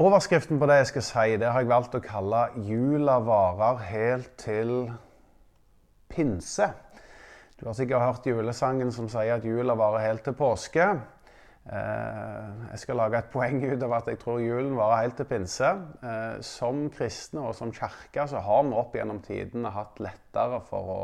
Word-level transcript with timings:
Overskriften 0.00 0.56
på 0.56 0.64
det 0.64 0.78
jeg 0.78 0.86
skal 0.88 1.02
si, 1.04 1.32
det 1.36 1.48
har 1.52 1.60
jeg 1.60 1.68
valgt 1.68 1.94
å 1.98 2.00
kalle 2.00 2.46
'Jula 2.64 3.18
varer 3.20 3.80
helt 3.84 4.30
til 4.40 4.70
pinse'. 6.08 6.68
Du 7.60 7.66
har 7.66 7.74
sikkert 7.76 8.06
hørt 8.06 8.28
julesangen 8.30 8.92
som 8.96 9.10
sier 9.12 9.34
at 9.34 9.44
jula 9.44 9.74
varer 9.76 10.06
helt 10.06 10.22
til 10.24 10.32
påske. 10.32 10.86
Eh, 11.68 12.46
jeg 12.70 12.78
skal 12.80 12.96
lage 12.96 13.18
et 13.18 13.28
poeng 13.34 13.60
ut 13.60 13.82
av 13.82 13.92
at 13.98 14.08
jeg 14.08 14.18
tror 14.22 14.38
julen 14.40 14.72
varer 14.78 15.02
helt 15.02 15.18
til 15.20 15.28
pinse. 15.28 15.68
Eh, 15.68 16.40
som 16.40 16.88
kristne 16.88 17.44
og 17.50 17.54
som 17.54 17.72
kirke 17.72 18.24
så 18.28 18.40
har 18.40 18.62
vi 18.62 18.72
opp 18.80 18.96
gjennom 18.96 19.20
tidene 19.20 19.74
hatt 19.74 20.00
lettere 20.00 20.62
for 20.70 20.94
å 20.94 21.02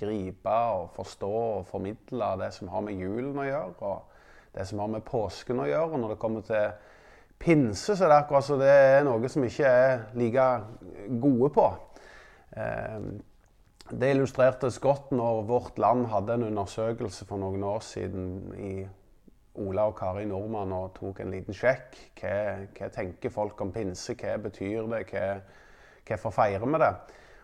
gripe 0.00 0.56
og 0.78 0.88
forstå 0.96 1.34
og 1.34 1.68
formidle 1.68 2.32
det 2.40 2.48
som 2.56 2.72
har 2.72 2.80
med 2.80 2.96
julen 2.96 3.44
å 3.44 3.44
gjøre, 3.44 3.76
og 3.82 4.56
det 4.56 4.66
som 4.72 4.78
har 4.78 4.88
med 4.96 5.04
påsken 5.04 5.60
å 5.60 5.68
gjøre. 5.68 6.00
Når 6.00 6.16
det 6.16 6.18
kommer 6.24 6.48
til 6.48 6.72
pinse, 7.42 7.96
så 7.96 8.06
er 8.06 8.12
det 8.12 8.20
akkurat 8.22 8.46
så 8.46 8.56
det 8.60 8.70
er 8.70 9.04
noe 9.06 9.30
som 9.32 9.44
ikke 9.46 9.68
er 9.68 10.06
like 10.18 10.48
gode 11.22 11.52
på. 11.54 11.68
Eh, 12.56 13.12
det 13.92 14.10
illustrertes 14.14 14.78
godt 14.80 15.10
når 15.12 15.42
Vårt 15.48 15.78
Land 15.82 16.06
hadde 16.12 16.38
en 16.38 16.48
undersøkelse 16.48 17.26
for 17.28 17.42
noen 17.42 17.64
år 17.66 17.82
siden 17.84 18.28
i 18.56 18.74
Ola 19.60 19.88
og 19.90 19.98
Kari 19.98 20.24
Nordmann 20.24 20.72
og 20.72 20.94
tok 20.96 21.20
en 21.20 21.32
liten 21.34 21.56
sjekk. 21.56 21.98
Hva, 22.20 22.36
hva 22.72 22.88
tenker 22.94 23.32
folk 23.32 23.60
om 23.60 23.72
pinse? 23.74 24.14
Hva 24.16 24.38
betyr 24.40 24.88
det? 24.94 25.02
Hva, 25.10 25.26
hvorfor 26.08 26.32
feirer 26.38 26.64
vi 26.64 26.80
det? 26.80 26.94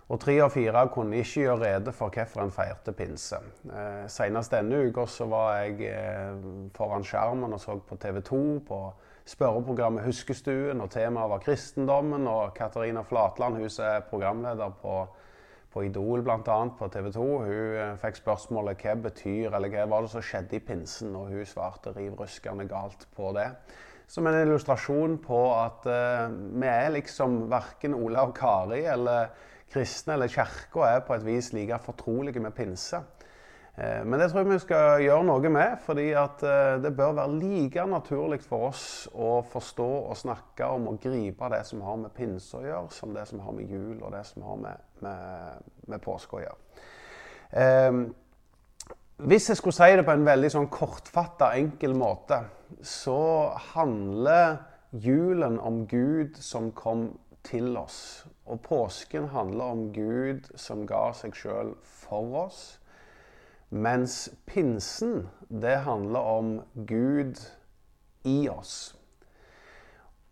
Og 0.08 0.16
tre 0.22 0.38
av 0.40 0.54
fire 0.54 0.86
kunne 0.88 1.18
ikke 1.20 1.42
gjøre 1.42 1.58
rede 1.66 1.92
for 1.92 2.14
hvorfor 2.14 2.46
en 2.46 2.52
feirte 2.54 2.94
pinse. 2.96 3.36
Eh, 3.68 4.06
senest 4.08 4.54
denne 4.54 4.86
uka 4.88 5.04
var 5.28 5.58
jeg 5.58 5.90
eh, 5.90 6.46
foran 6.76 7.04
skjermen 7.04 7.52
og 7.52 7.60
så 7.60 7.76
på 7.76 7.98
TV 8.00 8.22
2 8.24 8.40
på 8.68 8.80
spørreprogrammet 9.28 10.06
Huskestuen, 10.06 10.80
og 10.80 10.90
temaet 10.92 11.32
var 11.32 11.42
kristendommen. 11.44 12.26
Og 12.30 12.54
Katarina 12.56 13.02
Flatland, 13.06 13.58
hun 13.60 13.68
er 13.84 14.06
programleder 14.10 14.72
på, 14.82 14.94
på 15.72 15.84
Idol 15.88 16.24
bl.a. 16.24 16.60
på 16.78 16.88
TV 16.92 17.10
2. 17.12 17.26
Hun 17.42 17.74
eh, 17.82 17.98
fikk 18.00 18.22
spørsmålet 18.22 18.84
hva 18.84 18.96
betyr, 19.08 19.52
eller 19.52 19.72
hva 19.72 19.84
var 19.90 20.06
det 20.06 20.14
som 20.14 20.24
skjedde 20.24 20.56
i 20.58 20.64
pinsen, 20.64 21.16
og 21.18 21.32
hun 21.32 21.48
svarte 21.48 21.92
riv 21.96 22.16
ruskende 22.18 22.68
galt 22.70 23.06
på 23.16 23.34
det. 23.36 23.50
Som 24.08 24.26
en 24.26 24.38
illustrasjon 24.40 25.18
på 25.20 25.38
at 25.52 25.84
uh, 25.84 26.30
vi 26.32 26.64
er 26.64 26.94
liksom 26.94 27.42
verken 27.50 27.92
og 27.92 28.30
Kari 28.32 28.86
eller 28.88 29.28
kristne 29.68 30.14
eller 30.14 30.32
kirka 30.32 30.86
er 30.88 31.02
på 31.04 31.12
et 31.12 31.26
vis 31.26 31.52
like 31.52 31.76
fortrolige 31.84 32.40
med 32.40 32.56
pinse. 32.56 33.02
Eh, 33.78 34.04
men 34.04 34.18
det 34.18 34.30
tror 34.30 34.42
jeg 34.42 34.50
vi 34.50 34.58
skal 34.62 35.02
gjøre 35.04 35.24
noe 35.28 35.50
med, 35.54 35.76
fordi 35.84 36.08
eh, 36.10 36.70
det 36.82 36.90
bør 36.98 37.12
være 37.20 37.34
like 37.38 37.84
naturlig 37.86 38.40
for 38.42 38.72
oss 38.72 38.86
å 39.14 39.36
forstå 39.46 39.88
og 40.00 40.16
snakke 40.18 40.66
om 40.66 40.88
og 40.90 41.02
gripe 41.02 41.50
det 41.52 41.62
som 41.68 41.84
har 41.86 42.00
med 42.00 42.14
pinse 42.16 42.58
å 42.58 42.64
gjøre, 42.64 42.88
som 42.94 43.12
det 43.14 43.28
som 43.30 43.44
har 43.44 43.54
med 43.54 43.70
jul 43.70 44.00
og 44.00 44.10
det 44.16 44.24
som 44.26 44.46
har 44.48 44.58
med, 44.64 44.88
med, 45.04 45.68
med 45.86 46.02
påske 46.02 46.40
å 46.40 46.42
gjøre. 46.42 46.82
Eh, 47.54 48.00
hvis 49.28 49.48
jeg 49.50 49.60
skulle 49.60 49.78
si 49.78 49.94
det 49.98 50.06
på 50.06 50.14
en 50.14 50.26
veldig 50.26 50.50
sånn 50.54 50.68
kortfatta, 50.74 51.52
enkel 51.58 51.94
måte, 51.98 52.40
så 52.82 53.54
handler 53.76 54.58
julen 54.90 55.58
om 55.62 55.84
Gud 55.90 56.38
som 56.42 56.72
kom 56.74 57.12
til 57.46 57.76
oss. 57.78 58.26
Og 58.46 58.60
påsken 58.64 59.30
handler 59.30 59.74
om 59.74 59.88
Gud 59.94 60.50
som 60.58 60.86
ga 60.86 61.08
seg 61.14 61.34
sjøl 61.36 61.74
for 61.82 62.46
oss. 62.46 62.77
Mens 63.70 64.30
pinsen, 64.46 65.28
det 65.48 65.76
handler 65.84 66.20
om 66.20 66.60
Gud 66.86 67.36
i 68.24 68.48
oss. 68.48 68.94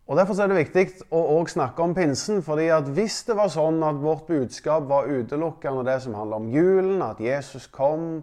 Og 0.07 0.17
Derfor 0.17 0.39
er 0.39 0.47
det 0.47 0.57
viktig 0.61 0.85
å 1.11 1.43
snakke 1.51 1.83
om 1.83 1.95
pinsen. 1.95 2.43
fordi 2.43 2.69
at 2.71 2.89
Hvis 2.89 3.25
det 3.27 3.37
var 3.37 3.49
sånn 3.49 3.83
at 3.83 3.99
vårt 3.99 4.27
budskap 4.27 4.89
var 4.89 5.11
utelukkende 5.11 5.85
det 5.85 6.03
som 6.03 6.15
handler 6.15 6.37
om 6.37 6.49
julen, 6.49 7.03
at 7.03 7.21
Jesus 7.21 7.67
kom 7.67 8.23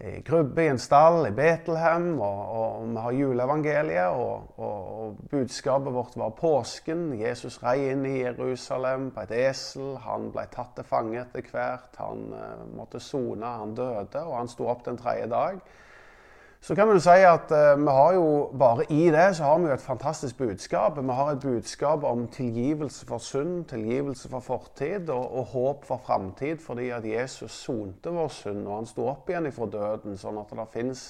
i 0.00 0.22
krybbe 0.26 0.64
i 0.64 0.70
en 0.72 0.78
stall 0.82 1.28
i 1.28 1.30
Betlehem, 1.34 2.16
og, 2.18 2.40
og 2.58 2.88
vi 2.88 3.02
har 3.04 3.14
juleevangeliet, 3.14 4.16
og, 4.18 4.48
og, 4.58 4.88
og, 5.04 5.20
budskapet 5.30 5.94
vårt 5.94 6.16
var 6.18 6.34
påsken. 6.34 7.12
Jesus 7.20 7.60
rei 7.62 7.92
inn 7.92 8.02
i 8.08 8.16
Jerusalem 8.24 9.12
på 9.14 9.22
et 9.22 9.36
esel. 9.44 9.94
Han 10.02 10.32
ble 10.34 10.48
tatt 10.50 10.74
til 10.74 10.88
fange 10.88 11.20
etter 11.22 11.46
hvert. 11.52 11.94
Han 12.02 12.26
uh, 12.34 12.66
måtte 12.74 13.00
sone, 13.00 13.46
han 13.62 13.76
døde, 13.78 14.24
og 14.24 14.34
han 14.40 14.50
sto 14.50 14.66
opp 14.72 14.82
den 14.88 14.98
tredje 14.98 15.30
dag. 15.30 15.62
Så 16.64 16.74
kan 16.74 16.88
man 16.88 16.96
si 17.00 17.12
at 17.28 17.50
uh, 17.52 17.74
vi 17.76 17.92
har 17.92 18.14
jo 18.16 18.28
bare 18.58 18.86
i 18.88 19.10
det 19.12 19.34
så 19.36 19.44
har 19.44 19.58
vi 19.60 19.66
jo 19.68 19.74
et 19.74 19.82
fantastisk 19.84 20.38
budskap. 20.38 20.96
Vi 20.96 21.12
har 21.12 21.34
et 21.34 21.42
budskap 21.42 22.06
om 22.08 22.22
tilgivelse 22.32 23.04
for 23.06 23.20
synd, 23.20 23.66
tilgivelse 23.68 24.30
for 24.32 24.40
fortid 24.40 25.10
og, 25.12 25.26
og 25.28 25.44
håp 25.52 25.84
for 25.84 26.00
framtid, 26.06 26.64
fordi 26.64 26.88
at 26.88 27.04
Jesus 27.04 27.52
sonte 27.52 28.08
vår 28.16 28.32
synd, 28.32 28.64
og 28.64 28.78
han 28.78 28.88
sto 28.88 29.10
opp 29.12 29.28
igjen 29.28 29.50
fra 29.52 29.68
døden, 29.76 30.16
sånn 30.16 30.40
at 30.40 30.56
det 30.56 30.68
fins 30.72 31.06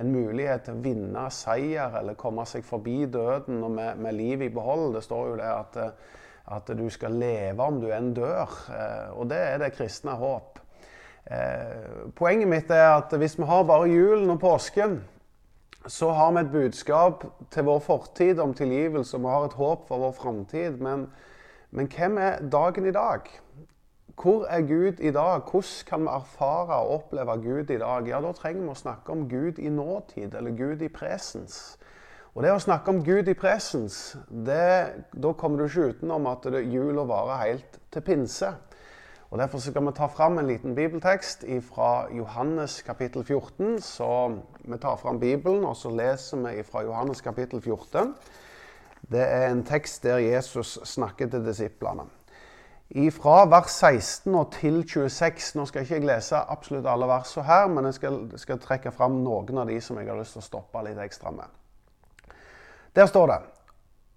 en 0.00 0.16
mulighet 0.16 0.64
til 0.64 0.80
å 0.80 0.84
vinne 0.88 1.28
seier 1.28 2.00
eller 2.00 2.16
komme 2.16 2.48
seg 2.48 2.64
forbi 2.64 3.02
døden 3.04 3.60
og 3.68 3.76
med, 3.76 4.00
med 4.00 4.16
livet 4.16 4.48
i 4.48 4.54
behold. 4.56 4.94
Det 4.96 5.04
står 5.04 5.32
jo 5.34 5.40
det 5.42 5.52
at, 5.58 5.82
at 6.56 6.72
du 6.72 6.88
skal 6.88 7.20
leve 7.20 7.68
om 7.68 7.84
du 7.84 7.90
enn 7.92 8.14
dør, 8.16 8.48
uh, 8.72 9.10
og 9.12 9.28
det 9.28 9.44
er 9.44 9.60
det 9.60 9.74
kristne 9.76 10.16
håp. 10.16 10.62
Eh, 11.30 12.10
poenget 12.14 12.48
mitt 12.48 12.70
er 12.70 12.92
at 13.00 13.14
hvis 13.18 13.38
vi 13.38 13.46
har 13.48 13.64
bare 13.66 13.88
julen 13.90 14.30
og 14.30 14.40
påsken, 14.40 15.00
så 15.86 16.10
har 16.10 16.32
vi 16.32 16.40
et 16.40 16.52
budskap 16.52 17.24
til 17.50 17.66
vår 17.66 17.80
fortid 17.82 18.38
om 18.42 18.54
tilgivelse, 18.54 19.18
vi 19.18 19.30
har 19.30 19.46
et 19.46 19.58
håp 19.58 19.88
for 19.88 20.02
vår 20.02 20.12
framtid. 20.12 20.78
Men, 20.82 21.08
men, 21.70 21.90
hvem 21.90 22.18
er 22.18 22.42
dagen 22.52 22.86
i 22.86 22.94
dag? 22.94 23.26
Hvor 24.22 24.46
er 24.48 24.60
Gud 24.60 25.00
i 25.00 25.10
dag? 25.10 25.40
Hvordan 25.50 25.86
kan 25.86 26.02
vi 26.02 26.14
erfare 26.14 26.78
og 26.78 26.90
oppleve 26.90 27.36
Gud 27.42 27.70
i 27.70 27.78
dag? 27.78 28.08
Ja, 28.08 28.20
Da 28.20 28.32
trenger 28.32 28.62
vi 28.62 28.68
å 28.68 28.78
snakke 28.78 29.12
om 29.12 29.28
Gud 29.28 29.58
i 29.58 29.68
nåtid, 29.68 30.34
eller 30.34 30.50
Gud 30.50 30.82
i 30.82 30.88
presens. 30.88 31.78
Og 32.34 32.42
det 32.42 32.52
å 32.52 32.60
snakke 32.60 32.92
om 32.92 33.02
Gud 33.04 33.28
i 33.28 33.34
presens, 33.34 34.16
det, 34.28 35.04
da 35.12 35.32
kommer 35.32 35.58
du 35.58 35.66
ikke 35.66 35.92
utenom 35.94 36.26
at 36.26 36.44
jula 36.44 37.04
varer 37.08 37.42
helt 37.46 37.78
til 37.92 38.02
pinse. 38.02 38.50
Og 39.30 39.38
Derfor 39.38 39.58
skal 39.58 39.86
vi 39.86 39.92
ta 39.92 40.06
fram 40.06 40.38
en 40.38 40.46
liten 40.46 40.74
bibeltekst 40.74 41.44
fra 41.66 42.06
Johannes 42.14 42.82
kapittel 42.82 43.24
14. 43.24 43.80
Så 43.82 44.38
vi 44.64 44.78
tar 44.78 44.96
fram 44.96 45.20
Bibelen, 45.20 45.64
og 45.64 45.76
så 45.76 45.90
leser 45.90 46.36
vi 46.36 46.62
fra 46.62 46.82
Johannes 46.82 47.20
kapittel 47.20 47.62
14. 47.62 48.14
Det 49.10 49.20
er 49.22 49.48
en 49.50 49.64
tekst 49.64 50.02
der 50.02 50.18
Jesus 50.18 50.78
snakker 50.84 51.26
til 51.26 51.46
disiplene. 51.46 52.06
Fra 53.10 53.48
vers 53.50 53.70
16 53.70 54.34
og 54.34 54.52
til 54.52 54.84
26 54.88 55.58
Nå 55.58 55.64
skal 55.66 55.82
jeg 55.82 55.90
ikke 55.90 56.06
lese 56.06 56.36
absolutt 56.36 56.86
alle 56.86 57.06
versene 57.06 57.44
her, 57.44 57.66
men 57.66 57.84
jeg 57.84 57.94
skal, 57.94 58.20
skal 58.38 58.62
trekke 58.62 58.92
fram 58.94 59.18
noen 59.24 59.58
av 59.58 59.66
de 59.66 59.80
som 59.80 59.98
jeg 59.98 60.06
har 60.06 60.20
lyst 60.20 60.38
til 60.38 60.44
å 60.44 60.46
stoppe 60.46 60.84
litt 60.86 61.02
ekstra 61.02 61.34
med. 61.34 61.50
Der 62.94 63.06
står 63.06 63.26
det 63.26 63.42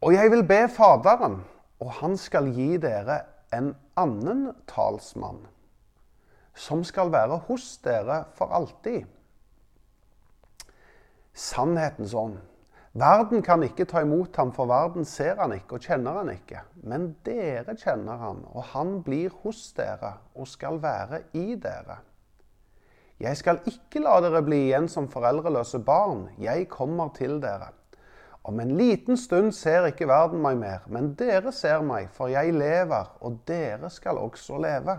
Og 0.01 0.13
jeg 0.13 0.31
vil 0.31 0.45
be 0.45 0.67
Faderen, 0.69 1.41
og 1.79 1.91
han 1.91 2.17
skal 2.17 2.53
gi 2.53 2.77
dere 2.77 3.23
en 3.53 3.73
annen 3.73 3.88
talsmann, 4.69 5.45
som 6.55 6.83
skal 6.83 7.11
være 7.11 7.41
hos 7.47 7.77
dere 7.83 8.23
for 8.37 8.53
alltid. 8.55 9.07
Sannhetens 11.33 12.13
ånd. 12.13 12.37
Verden 12.99 13.43
kan 13.45 13.61
ikke 13.63 13.85
ta 13.85 14.01
imot 14.01 14.35
ham, 14.35 14.51
for 14.51 14.67
verden 14.67 15.05
ser 15.05 15.37
han 15.39 15.53
ikke 15.53 15.77
og 15.77 15.85
kjenner 15.85 16.17
han 16.19 16.31
ikke. 16.33 16.63
Men 16.83 17.11
dere 17.25 17.75
kjenner 17.77 18.17
han, 18.17 18.41
og 18.49 18.65
han 18.73 18.97
blir 19.05 19.33
hos 19.43 19.69
dere 19.77 20.15
og 20.35 20.49
skal 20.49 20.81
være 20.81 21.21
i 21.37 21.53
dere. 21.55 21.99
Jeg 23.19 23.37
skal 23.37 23.59
ikke 23.67 24.01
la 24.01 24.15
dere 24.23 24.41
bli 24.43 24.61
igjen 24.69 24.87
som 24.91 25.09
foreldreløse 25.11 25.81
barn. 25.83 26.29
Jeg 26.39 26.69
kommer 26.71 27.11
til 27.15 27.37
dere. 27.43 27.73
Om 28.49 28.59
en 28.59 28.71
liten 28.77 29.17
stund 29.17 29.51
ser 29.53 29.85
ikke 29.91 30.07
verden 30.09 30.39
meg 30.41 30.55
mer, 30.57 30.85
men 30.89 31.11
dere 31.13 31.51
ser 31.53 31.83
meg, 31.85 32.07
for 32.15 32.31
jeg 32.33 32.55
lever, 32.55 33.11
og 33.21 33.35
dere 33.45 33.91
skal 33.93 34.17
også 34.17 34.57
leve. 34.63 34.95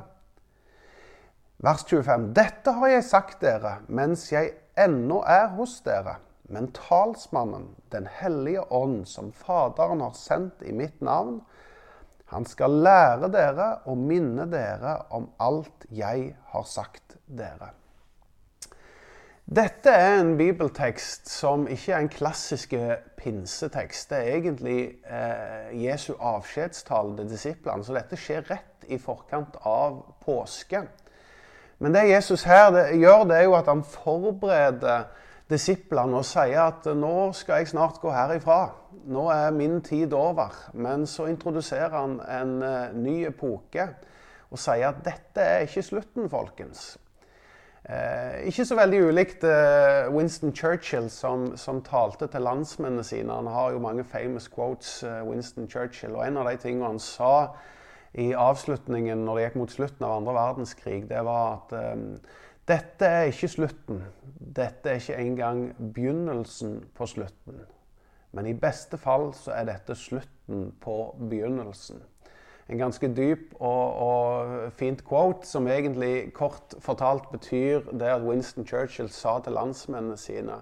Vers 1.58 1.82
25. 1.82 2.28
Dette 2.36 2.76
har 2.78 2.92
jeg 2.92 3.06
sagt 3.08 3.42
dere 3.42 3.72
mens 3.90 4.28
jeg 4.30 4.52
ennå 4.78 5.18
er 5.26 5.48
hos 5.56 5.80
dere. 5.82 6.20
Men 6.46 6.70
talsmannen, 6.78 7.66
Den 7.90 8.06
hellige 8.06 8.62
ånd, 8.72 9.08
som 9.10 9.32
Faderen 9.32 10.00
har 10.00 10.14
sendt 10.14 10.62
i 10.62 10.70
mitt 10.70 11.02
navn, 11.02 11.40
han 12.30 12.46
skal 12.46 12.78
lære 12.86 13.32
dere 13.34 13.68
og 13.90 13.98
minne 13.98 14.46
dere 14.46 14.94
om 15.10 15.26
alt 15.42 15.90
jeg 15.90 16.36
har 16.54 16.66
sagt 16.70 17.18
dere. 17.26 17.72
Dette 19.50 19.90
er 19.90 20.20
en 20.20 20.36
bibeltekst 20.38 21.26
som 21.26 21.64
ikke 21.66 21.90
er 21.90 22.04
en 22.04 22.08
klassisk 22.12 22.74
pinsetekst. 23.18 24.12
Det 24.12 24.18
er 24.18 24.36
egentlig 24.36 24.82
eh, 25.10 25.72
Jesu 25.74 26.12
avskjedstale 26.14 27.16
til 27.18 27.32
disiplene. 27.32 27.82
Så 27.82 27.96
dette 27.96 28.14
skjer 28.14 28.46
rett 28.46 28.86
i 28.86 29.00
forkant 29.02 29.58
av 29.66 29.96
påske. 30.22 30.84
Men 31.82 31.98
det 31.98 32.06
Jesus 32.12 32.46
her 32.46 32.70
det 32.76 32.86
gjør, 33.00 33.26
det 33.26 33.40
er 33.40 33.48
jo 33.48 33.58
at 33.58 33.72
han 33.72 33.82
forbereder 33.82 35.10
disiplene 35.50 36.22
og 36.22 36.30
sier 36.30 36.68
at 36.68 36.86
nå 36.94 37.32
skal 37.34 37.64
jeg 37.64 37.72
snart 37.74 37.98
gå 37.98 38.14
herifra. 38.14 38.62
Nå 39.10 39.26
er 39.34 39.50
min 39.50 39.80
tid 39.82 40.14
over. 40.14 40.54
Men 40.78 41.10
så 41.10 41.26
introduserer 41.26 41.98
han 41.98 42.20
en 42.22 42.56
eh, 42.62 42.94
ny 42.94 43.18
epoke 43.34 43.90
og 44.46 44.62
sier 44.62 44.92
at 44.94 45.02
dette 45.10 45.42
er 45.42 45.66
ikke 45.66 45.88
slutten, 45.90 46.30
folkens. 46.30 46.92
Eh, 47.88 48.46
ikke 48.50 48.66
så 48.68 48.76
veldig 48.76 48.98
ulikt 49.08 49.44
eh, 49.48 50.10
Winston 50.12 50.52
Churchill, 50.56 51.08
som, 51.10 51.56
som, 51.56 51.80
talte 51.82 52.28
til 52.28 52.44
landsmennene 52.44 53.04
sine. 53.06 53.32
Han 53.32 53.48
har 53.48 53.72
jo 53.72 53.80
mange 53.80 54.04
famous 54.04 54.50
quotes, 54.52 55.02
eh, 55.02 55.22
Winston 55.24 55.70
Churchill. 55.70 56.12
Og 56.18 56.26
en 56.26 56.36
av 56.36 56.50
de 56.50 56.58
tingene 56.60 56.90
han 56.92 57.00
sa 57.00 57.54
i 58.12 58.32
avslutningen 58.36 59.24
når 59.24 59.36
det 59.36 59.46
gikk 59.46 59.58
mot 59.62 59.72
slutten 59.72 60.06
av 60.06 60.18
andre 60.18 60.36
verdenskrig, 60.36 61.02
det 61.08 61.24
var 61.24 61.56
at 61.56 61.74
eh, 61.78 62.06
dette 62.68 63.08
er 63.08 63.32
ikke 63.32 63.52
slutten. 63.56 64.04
Dette 64.60 64.92
er 64.92 65.00
ikke 65.00 65.20
engang 65.24 65.66
begynnelsen 65.80 66.82
på 66.94 67.08
slutten. 67.08 67.64
Men 68.36 68.46
i 68.46 68.54
beste 68.54 69.00
fall 69.00 69.32
så 69.34 69.56
er 69.56 69.66
dette 69.72 69.96
slutten 69.98 70.68
på 70.84 71.00
begynnelsen. 71.32 72.04
En 72.70 72.78
ganske 72.78 73.08
dyp 73.10 73.54
og, 73.58 73.94
og 73.98 74.72
fint 74.78 75.02
quote 75.06 75.48
som 75.48 75.66
egentlig 75.66 76.30
kort 76.36 76.76
fortalt 76.78 77.26
betyr 77.32 77.88
det 77.90 78.12
at 78.12 78.22
Winston 78.22 78.66
Churchill 78.66 79.10
sa 79.10 79.40
til 79.42 79.58
landsmennene 79.58 80.18
sine 80.20 80.60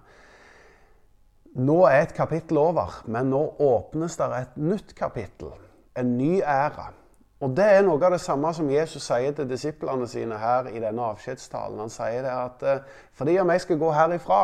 Nå 1.59 1.83
er 1.89 2.05
et 2.05 2.15
kapittel 2.15 2.59
over, 2.61 3.01
men 3.09 3.33
nå 3.33 3.41
åpnes 3.65 4.17
det 4.21 4.27
et 4.37 4.57
nytt 4.61 4.93
kapittel. 4.95 5.51
En 5.97 6.13
ny 6.19 6.39
æra. 6.41 6.93
Og 7.41 7.57
Det 7.57 7.65
er 7.65 7.85
noe 7.87 8.03
av 8.03 8.13
det 8.15 8.21
samme 8.21 8.51
som 8.55 8.71
Jesus 8.71 9.05
sier 9.07 9.33
til 9.35 9.49
disiplene 9.49 10.07
sine 10.11 10.39
her 10.39 10.69
i 10.71 10.81
denne 10.83 11.03
avskjedstalen. 11.13 11.79
Han 11.79 11.93
sier 11.93 12.23
det 12.27 12.35
at 12.35 12.63
eh, 12.67 12.85
fordi 13.15 13.39
om 13.39 13.51
jeg 13.51 13.65
skal 13.65 13.79
gå 13.79 13.91
herifra, 13.95 14.43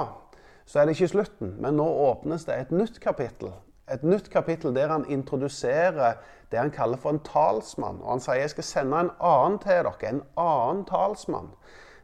så 0.65 0.81
er 0.81 0.87
det 0.87 0.97
ikke 0.97 1.13
slutten. 1.13 1.57
Men 1.61 1.79
nå 1.79 1.87
åpnes 2.09 2.47
det 2.47 2.59
et 2.59 2.75
nytt 2.75 3.01
kapittel. 3.03 3.53
Et 3.93 4.03
nytt 4.03 4.31
kapittel 4.33 4.75
der 4.75 4.89
han 4.89 5.05
introduserer 5.13 6.19
det 6.51 6.59
han 6.59 6.73
kaller 6.73 6.97
for 6.97 7.11
en 7.11 7.23
talsmann. 7.27 8.01
Og 8.03 8.15
han 8.15 8.25
sier 8.25 8.41
jeg 8.41 8.55
skal 8.55 8.69
sende 8.69 9.01
en 9.01 9.15
annen 9.21 9.59
til 9.63 9.73
dere. 9.75 9.95
En 10.09 10.23
annen 10.41 10.85
talsmann. 10.89 11.51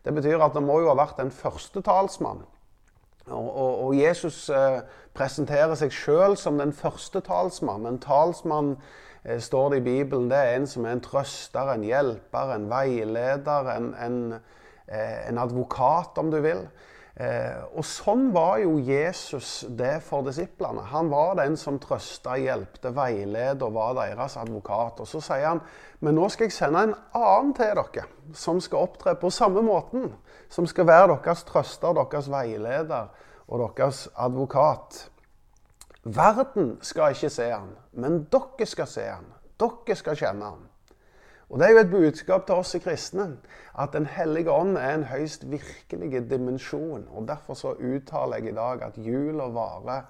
Det 0.05 0.15
betyr 0.17 0.41
at 0.41 0.57
det 0.57 0.65
må 0.65 0.81
jo 0.81 0.91
ha 0.93 0.97
vært 0.99 1.21
en 1.21 1.33
første 1.33 1.83
talsmann. 1.85 2.43
Og, 3.31 3.47
og, 3.47 3.85
og 3.85 3.95
Jesus 3.97 4.49
eh, 4.51 4.81
presenterer 5.15 5.77
seg 5.79 5.93
sjøl 5.95 6.37
som 6.41 6.59
den 6.59 6.73
første 6.73 7.21
talsmann. 7.25 7.87
En 7.87 8.01
talsmann 8.03 8.75
Eh, 9.25 9.41
står 9.41 9.71
det 9.71 9.77
i 9.77 9.81
Bibelen, 9.81 10.31
det 10.31 10.37
er 10.37 10.55
en 10.57 10.67
som 10.67 10.85
er 10.85 10.97
en 10.97 11.03
trøster, 11.05 11.73
en 11.75 11.85
hjelper, 11.85 12.55
en 12.55 12.71
veileder, 12.71 13.69
en, 13.75 13.91
en, 13.95 14.21
eh, 14.89 15.29
en 15.29 15.39
advokat, 15.39 16.19
om 16.19 16.31
du 16.31 16.41
vil. 16.41 16.69
Eh, 17.17 17.59
og 17.75 17.85
sånn 17.85 18.29
var 18.33 18.61
jo 18.63 18.77
Jesus 18.79 19.65
det 19.77 19.99
for 20.07 20.25
disiplene. 20.27 20.85
Han 20.93 21.11
var 21.11 21.35
den 21.41 21.57
som 21.59 21.81
trøsta, 21.83 22.37
hjelpte, 22.39 22.93
veiledet 22.97 23.65
og 23.67 23.75
var 23.75 23.97
deres 23.99 24.39
advokat. 24.41 25.03
Og 25.03 25.11
så 25.11 25.23
sier 25.25 25.49
han 25.49 25.63
men 26.01 26.17
nå 26.17 26.31
skal 26.33 26.49
jeg 26.49 26.57
sende 26.57 26.85
en 26.87 26.95
annen 27.19 27.51
til 27.57 27.75
dere, 27.77 28.07
som 28.33 28.61
skal 28.65 28.87
opptre 28.87 29.13
på 29.21 29.29
samme 29.35 29.61
måten. 29.65 30.09
Som 30.49 30.67
skal 30.67 30.89
være 30.89 31.11
deres 31.13 31.45
trøster, 31.49 31.93
deres 31.93 32.31
veileder 32.33 33.11
og 33.51 33.67
deres 33.77 34.07
advokat. 34.17 35.11
Verden 36.05 36.79
skal 36.81 37.13
ikke 37.13 37.29
se 37.31 37.51
han, 37.53 37.75
men 37.93 38.23
dere 38.33 38.67
skal 38.67 38.89
se 38.89 39.05
han. 39.11 39.29
Dere 39.61 39.97
skal 39.99 40.17
kjenne 40.17 40.55
han. 40.55 40.70
Og 41.51 41.59
Det 41.59 41.67
er 41.67 41.71
jo 41.71 41.79
et 41.79 41.91
budskap 41.91 42.47
til 42.47 42.55
oss 42.55 42.75
i 42.75 42.79
kristne 42.79 43.33
at 43.79 43.93
Den 43.93 44.07
hellige 44.07 44.51
ånd 44.51 44.77
er 44.79 44.95
en 44.95 45.05
høyst 45.05 45.51
virkelig 45.51 46.31
dimensjon. 46.31 47.09
og 47.11 47.29
Derfor 47.29 47.55
så 47.55 47.75
uttaler 47.75 48.37
jeg 48.37 48.53
i 48.53 48.55
dag 48.55 48.83
at 48.83 48.99
jula 48.99 49.49
varer 49.51 50.03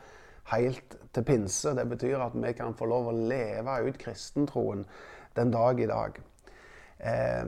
helt 0.52 0.96
til 1.14 1.24
pinse. 1.24 1.76
Det 1.76 1.88
betyr 1.88 2.18
at 2.18 2.32
vi 2.34 2.52
kan 2.52 2.74
få 2.74 2.84
lov 2.84 3.08
å 3.08 3.16
leve 3.16 3.78
ut 3.88 3.98
kristentroen 3.98 4.84
den 5.36 5.50
dag 5.50 5.80
i 5.80 5.86
dag. 5.86 6.20
Eh, 7.00 7.44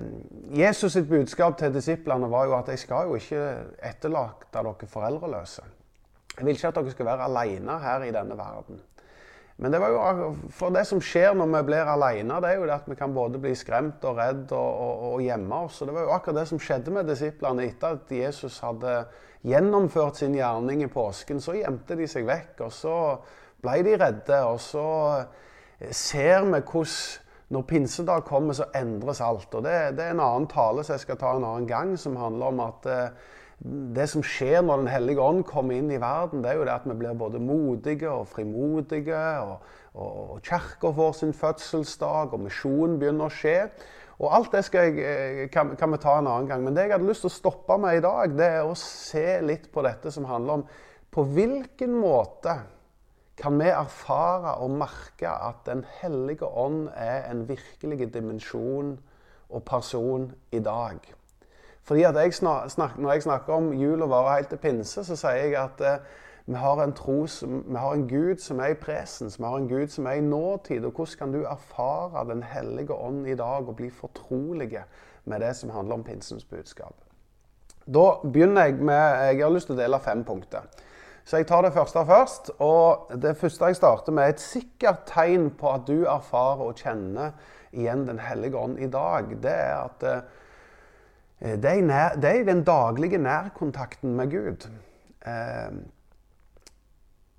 Jesus' 0.57 0.89
sitt 0.89 1.09
budskap 1.09 1.59
til 1.59 1.75
disiplene 1.75 2.31
var 2.31 2.45
jo 2.45 2.57
at 2.57 2.69
jeg 2.69 2.79
skal 2.79 3.11
jo 3.11 3.15
ikke 3.15 3.43
etterlate 3.83 4.49
dere 4.55 4.89
foreldreløse. 4.89 5.63
Jeg 6.39 6.47
vil 6.47 6.55
ikke 6.55 6.69
at 6.69 6.75
dere 6.75 6.91
skal 6.91 7.07
være 7.07 7.29
alene 7.29 7.79
her 7.79 8.03
i 8.03 8.15
denne 8.15 8.39
verden. 8.39 8.81
Men 9.63 9.71
det 9.71 9.79
var 9.79 9.93
jo 9.95 10.31
for 10.51 10.75
det 10.75 10.83
som 10.89 10.99
skjer 10.99 11.37
når 11.39 11.51
vi 11.53 11.59
blir 11.69 11.87
alene, 11.87 12.41
det 12.43 12.49
er 12.51 12.57
jo 12.59 12.65
det 12.67 12.75
at 12.81 12.89
vi 12.91 12.97
kan 12.99 13.13
både 13.15 13.39
bli 13.39 13.53
skremt 13.55 14.03
og 14.11 14.17
redd 14.19 14.51
og, 14.59 14.71
og, 14.87 15.05
og 15.13 15.23
gjemme 15.23 15.61
oss. 15.69 15.77
Og 15.79 15.89
det 15.89 15.95
var 15.95 16.09
jo 16.09 16.15
akkurat 16.17 16.41
det 16.41 16.49
som 16.51 16.63
skjedde 16.63 16.95
med 16.97 17.07
disiplene 17.07 17.69
etter 17.69 17.95
at 17.95 18.11
Jesus 18.11 18.59
hadde 18.65 18.97
gjennomført 19.47 20.19
sin 20.19 20.35
gjerning 20.35 20.83
i 20.83 20.91
påsken. 20.91 21.39
Så 21.43 21.55
gjemte 21.61 21.95
de 21.99 22.11
seg 22.11 22.27
vekk, 22.27 22.65
og 22.67 22.75
så 22.75 22.97
ble 23.63 23.79
de 23.87 23.95
redde. 24.03 24.41
Og 24.51 24.59
så 24.63 24.87
ser 25.95 26.43
vi 26.49 26.59
hvordan 26.59 27.21
når 27.53 27.67
pinsedag 27.69 28.25
kommer, 28.25 28.57
så 28.57 28.65
endres 28.75 29.21
alt. 29.21 29.55
Og 29.55 29.65
det, 29.67 29.75
det, 29.99 30.07
er 30.07 30.15
en 30.15 30.25
annen 30.25 30.49
tale 30.49 30.85
som 30.85 30.97
jeg 30.97 31.05
skal 31.05 31.19
ta 31.21 31.35
en 31.37 31.45
annen 31.45 31.69
gang, 31.69 31.91
som 32.01 32.17
handler 32.17 32.49
om 32.49 32.63
at 32.65 32.89
eh, 32.89 33.33
det 33.63 34.09
som 34.11 34.25
skjer 34.27 34.63
når 34.65 34.83
Den 34.83 34.91
hellige 34.91 35.23
ånd 35.23 35.45
kommer 35.47 35.79
inn 35.79 35.91
i 35.95 36.01
verden, 36.03 36.43
det 36.43 36.51
er 36.51 36.59
jo 36.59 36.67
det 36.67 36.75
at 36.75 36.87
vi 36.89 36.97
blir 36.99 37.15
både 37.19 37.39
modige 37.39 38.11
og 38.11 38.27
frimodige. 38.29 39.25
og, 39.41 39.59
og, 39.95 40.31
og 40.35 40.43
Kirka 40.43 40.91
får 40.91 41.13
sin 41.13 41.35
fødselsdag, 41.37 42.35
og 42.35 42.43
misjonen 42.43 42.99
begynner 42.99 43.31
å 43.31 43.35
skje. 43.35 43.59
Og 44.19 44.35
Alt 44.35 44.53
det 44.55 44.65
jeg, 44.75 44.99
eh, 44.99 45.49
kan, 45.51 45.77
kan, 45.79 45.93
vi 45.93 46.03
ta 46.03 46.19
en 46.19 46.27
annen 46.27 46.49
gang. 46.51 46.63
Men 46.65 46.75
det 46.75 46.87
jeg 46.87 46.97
hadde 46.97 47.09
lyst 47.09 47.25
til 47.27 47.31
å 47.31 47.39
stoppe 47.39 47.79
med 47.79 47.99
i 47.99 48.05
dag, 48.05 48.35
det 48.39 48.51
er 48.59 48.67
å 48.67 48.77
se 48.79 49.41
litt 49.43 49.71
på 49.73 49.83
dette 49.87 50.11
som 50.15 50.27
handler 50.31 50.61
om 50.61 50.69
på 51.13 51.27
hvilken 51.29 51.99
måte 52.01 52.57
kan 53.37 53.59
vi 53.61 53.69
erfare 53.73 54.55
og 54.65 54.77
merke 54.81 55.29
at 55.29 55.65
Den 55.67 55.85
hellige 56.01 56.47
ånd 56.47 56.89
er 56.95 57.27
en 57.31 57.47
virkelig 57.49 58.13
dimensjon 58.15 58.95
og 59.51 59.65
person 59.65 60.31
i 60.53 60.61
dag. 60.61 61.01
Fordi 61.85 62.03
at 62.03 62.15
jeg 62.15 62.35
snak, 62.35 62.99
Når 62.99 63.13
jeg 63.13 63.23
snakker 63.23 63.53
om 63.53 63.73
jul 63.73 64.03
og 64.03 64.11
varer 64.11 64.37
helt 64.37 64.49
til 64.49 64.59
pinse, 64.59 65.05
så 65.05 65.17
sier 65.17 65.31
jeg 65.31 65.57
at 65.59 65.81
eh, 65.81 65.99
vi, 66.47 66.55
har 66.55 66.83
en 66.83 66.93
tro, 66.93 67.27
vi 67.43 67.77
har 67.77 67.93
en 67.93 68.09
Gud 68.09 68.37
som 68.39 68.61
er 68.61 68.67
i 68.67 68.75
presens, 68.75 69.39
vi 69.39 69.45
har 69.45 69.57
en 69.57 69.69
Gud 69.69 69.89
som 69.89 70.07
er 70.07 70.13
i 70.13 70.21
nåtid. 70.21 70.85
Og 70.85 70.93
hvordan 70.93 71.19
kan 71.19 71.33
du 71.33 71.45
erfare 71.45 72.29
Den 72.29 72.43
hellige 72.43 72.95
ånd 72.95 73.27
i 73.29 73.35
dag 73.35 73.69
og 73.69 73.77
bli 73.77 73.91
fortrolige 73.91 74.85
med 75.25 75.41
det 75.41 75.57
som 75.57 75.71
handler 75.71 75.95
om 75.95 76.05
pinsens 76.05 76.45
budskap? 76.45 76.95
Da 77.87 78.15
begynner 78.23 78.65
jeg 78.65 78.75
med 78.75 78.95
Jeg 78.95 79.45
har 79.45 79.51
lyst 79.51 79.67
til 79.67 79.75
å 79.75 79.83
dele 79.83 80.01
fem 80.01 80.25
punkter. 80.25 80.61
Så 81.25 81.37
jeg 81.37 81.47
tar 81.47 81.63
det 81.63 81.73
første 81.73 82.07
først. 82.07 82.51
Og 82.59 83.11
det 83.23 83.37
første 83.37 83.65
jeg 83.65 83.77
starter 83.77 84.13
med, 84.13 84.23
er 84.23 84.29
et 84.29 84.41
sikkert 84.41 85.03
tegn 85.07 85.51
på 85.51 85.71
at 85.75 85.87
du 85.87 86.05
erfarer 86.05 86.63
og 86.63 86.75
kjenner 86.75 87.31
igjen 87.73 88.07
Den 88.07 88.19
hellige 88.19 88.59
ånd 88.59 88.79
i 88.79 88.87
dag. 88.87 89.35
Det 89.43 89.51
er 89.51 89.85
at 89.85 90.03
Eh, 90.03 90.23
det 91.43 91.71
er, 91.71 91.83
nær, 91.83 92.17
det 92.23 92.31
er 92.31 92.45
den 92.47 92.63
daglige 92.65 93.19
nærkontakten 93.19 94.15
med 94.17 94.31
Gud. 94.31 94.69
Eh, 95.27 95.79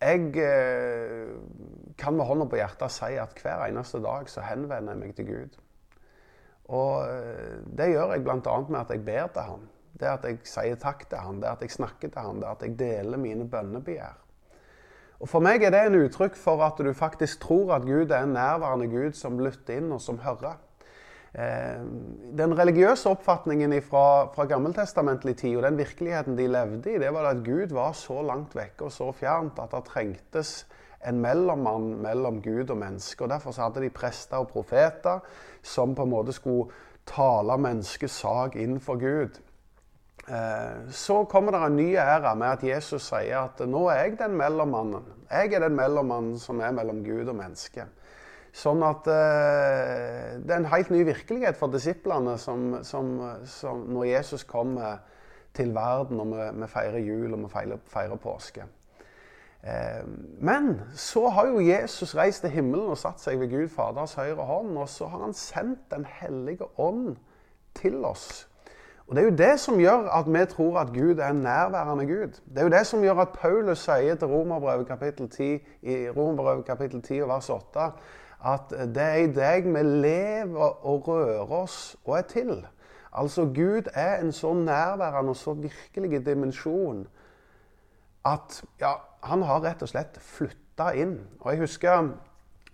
jeg 0.04 0.34
eh, 0.44 1.30
kan 1.98 2.18
med 2.18 2.28
hånda 2.28 2.50
på 2.52 2.60
hjertet 2.60 2.92
si 2.92 3.14
at 3.16 3.40
hver 3.40 3.64
eneste 3.70 4.02
dag 4.04 4.28
så 4.32 4.44
henvender 4.44 4.92
jeg 4.92 5.02
meg 5.04 5.16
til 5.16 5.30
Gud. 5.30 5.62
Og 6.74 7.08
det 7.78 7.90
gjør 7.92 8.14
jeg 8.16 8.24
bl.a. 8.24 8.58
med 8.70 8.80
at 8.80 8.92
jeg 8.92 9.06
ber 9.06 9.32
til 9.36 9.48
ham. 9.52 9.64
Det 10.00 10.10
at 10.10 10.26
jeg 10.26 10.40
sier 10.48 10.80
takk 10.80 11.06
til 11.10 11.22
ham, 11.22 11.40
det 11.42 11.52
at 11.52 11.62
jeg 11.62 11.72
snakker 11.76 12.10
til 12.10 12.26
ham, 12.26 12.40
det 12.42 12.50
at 12.50 12.64
jeg 12.66 12.78
deler 12.80 13.20
mine 13.22 13.48
bønnebegjær. 13.50 14.24
Og 15.24 15.30
For 15.30 15.44
meg 15.44 15.64
er 15.64 15.72
det 15.72 15.86
en 15.88 16.02
uttrykk 16.02 16.36
for 16.36 16.60
at 16.66 16.80
du 16.84 16.90
faktisk 16.98 17.46
tror 17.46 17.78
at 17.78 17.86
Gud 17.88 18.12
er 18.12 18.26
en 18.26 18.34
nærværende 18.36 18.90
Gud 18.92 19.14
som 19.16 19.40
lytter 19.40 19.78
inn 19.80 19.94
og 19.96 20.02
som 20.04 20.20
hører. 20.20 20.58
Eh, 21.34 21.82
den 22.38 22.54
religiøse 22.54 23.10
oppfatningen 23.10 23.74
fra, 23.82 24.30
fra 24.36 24.46
gammeltestamentlig 24.46 25.34
tid 25.40 25.58
og 25.58 25.64
den 25.66 25.80
virkeligheten 25.80 26.38
de 26.38 26.46
levde 26.46 26.94
i, 26.94 27.00
det 27.02 27.10
var 27.14 27.32
at 27.32 27.42
Gud 27.46 27.74
var 27.74 27.96
så 27.98 28.20
langt 28.22 28.54
vekke 28.54 28.86
og 28.86 28.94
så 28.94 29.10
fjernt 29.18 29.58
at 29.64 29.74
det 29.74 29.82
trengtes 29.88 30.52
en 31.04 31.18
mellommann 31.24 31.96
mellom 32.04 32.38
Gud 32.42 32.70
og 32.70 32.78
menneske. 32.78 33.24
og 33.24 33.32
Derfor 33.34 33.56
hadde 33.58 33.82
de 33.82 33.90
prester 33.90 34.44
og 34.44 34.52
profeter 34.54 35.26
som 35.64 35.96
på 35.96 36.06
en 36.06 36.14
måte 36.14 36.36
skulle 36.38 36.70
tale 37.10 37.58
menneskets 37.58 38.22
sak 38.22 38.56
innenfor 38.56 39.02
Gud. 39.02 39.42
Eh, 40.28 40.92
så 40.94 41.24
kommer 41.26 41.52
det 41.52 41.66
en 41.66 41.76
ny 41.76 41.90
æra 41.98 42.36
med 42.36 42.48
at 42.48 42.64
Jesus 42.64 43.10
sier 43.10 43.42
at 43.42 43.66
nå 43.68 43.88
er 43.90 44.04
jeg 44.06 44.20
den 44.22 44.38
mellommannen. 44.38 45.10
Jeg 45.32 45.54
er 45.54 45.66
den 45.66 45.76
mellommannen 45.76 46.38
som 46.40 46.62
er 46.62 46.72
mellom 46.72 47.02
Gud 47.04 47.28
og 47.28 47.36
menneske. 47.42 47.90
Sånn 48.54 48.84
at 48.86 49.08
eh, 49.10 50.36
det 50.44 50.54
er 50.54 50.60
en 50.60 50.70
helt 50.70 50.92
ny 50.94 51.02
virkelighet 51.08 51.58
for 51.58 51.74
disiplene 51.74 52.36
som, 52.38 52.84
som, 52.86 53.16
som 53.50 53.82
når 53.90 54.12
Jesus 54.12 54.46
kommer 54.46 55.02
til 55.58 55.74
verden 55.74 56.22
og 56.22 56.32
vi, 56.36 56.46
vi 56.62 56.70
feirer 56.70 57.02
jul 57.02 57.34
og 57.34 57.48
vi 57.48 57.52
feirer, 57.54 57.82
feirer 57.90 58.22
påske. 58.22 58.68
Eh, 59.64 60.06
men 60.38 60.82
så 60.94 61.28
har 61.34 61.50
jo 61.50 61.66
Jesus 61.66 62.16
reist 62.16 62.46
til 62.46 62.54
himmelen 62.54 62.94
og 62.94 63.02
satt 63.02 63.22
seg 63.24 63.42
ved 63.42 63.50
Gud 63.54 63.74
Faders 63.74 64.14
høyre 64.20 64.46
hånd. 64.46 64.78
Og 64.78 64.90
så 64.90 65.10
har 65.10 65.26
han 65.26 65.34
sendt 65.38 65.90
Den 65.92 66.06
hellige 66.06 66.68
ånd 66.78 67.16
til 67.74 68.04
oss. 68.06 68.48
Og 69.08 69.16
Det 69.16 69.22
er 69.22 69.30
jo 69.30 69.38
det 69.38 69.54
som 69.60 69.80
gjør 69.80 70.08
at 70.14 70.30
vi 70.34 70.46
tror 70.46 70.78
at 70.80 70.94
Gud 70.94 71.18
er 71.18 71.30
en 71.30 71.42
nærværende 71.44 72.06
Gud. 72.06 72.38
Det 72.46 72.58
er 72.58 72.64
jo 72.64 72.78
det 72.78 72.88
som 72.88 73.02
gjør 73.02 73.26
at 73.26 73.34
Paulus 73.34 73.82
sier 73.84 74.16
til 74.16 74.28
Romerbrevet 74.28 74.88
kapittel 74.88 75.30
10, 75.30 75.54
i 75.82 76.10
Romerbrevet 76.10 76.66
kapittel 76.66 77.02
10 77.02 77.20
vers 77.28 77.50
8 77.50 77.90
at 78.44 78.74
det 78.96 79.04
er 79.04 79.22
i 79.24 79.32
deg 79.32 79.68
vi 79.72 79.84
lever 79.84 80.86
og 80.86 81.08
rører 81.08 81.52
oss 81.64 81.96
og 82.04 82.18
er 82.18 82.28
til. 82.28 82.56
Altså 83.14 83.46
Gud 83.46 83.90
er 83.94 84.20
en 84.22 84.32
så 84.32 84.54
nærværende 84.54 85.30
og 85.30 85.38
så 85.38 85.54
virkelig 85.54 86.26
dimensjon 86.26 87.08
at 88.26 88.64
ja, 88.82 88.94
han 89.24 89.44
har 89.44 89.64
rett 89.64 89.84
og 89.84 89.92
slett 89.92 90.20
flytta 90.24 90.92
inn. 90.98 91.18
Og 91.42 91.52
jeg 91.52 91.64
husker 91.64 91.98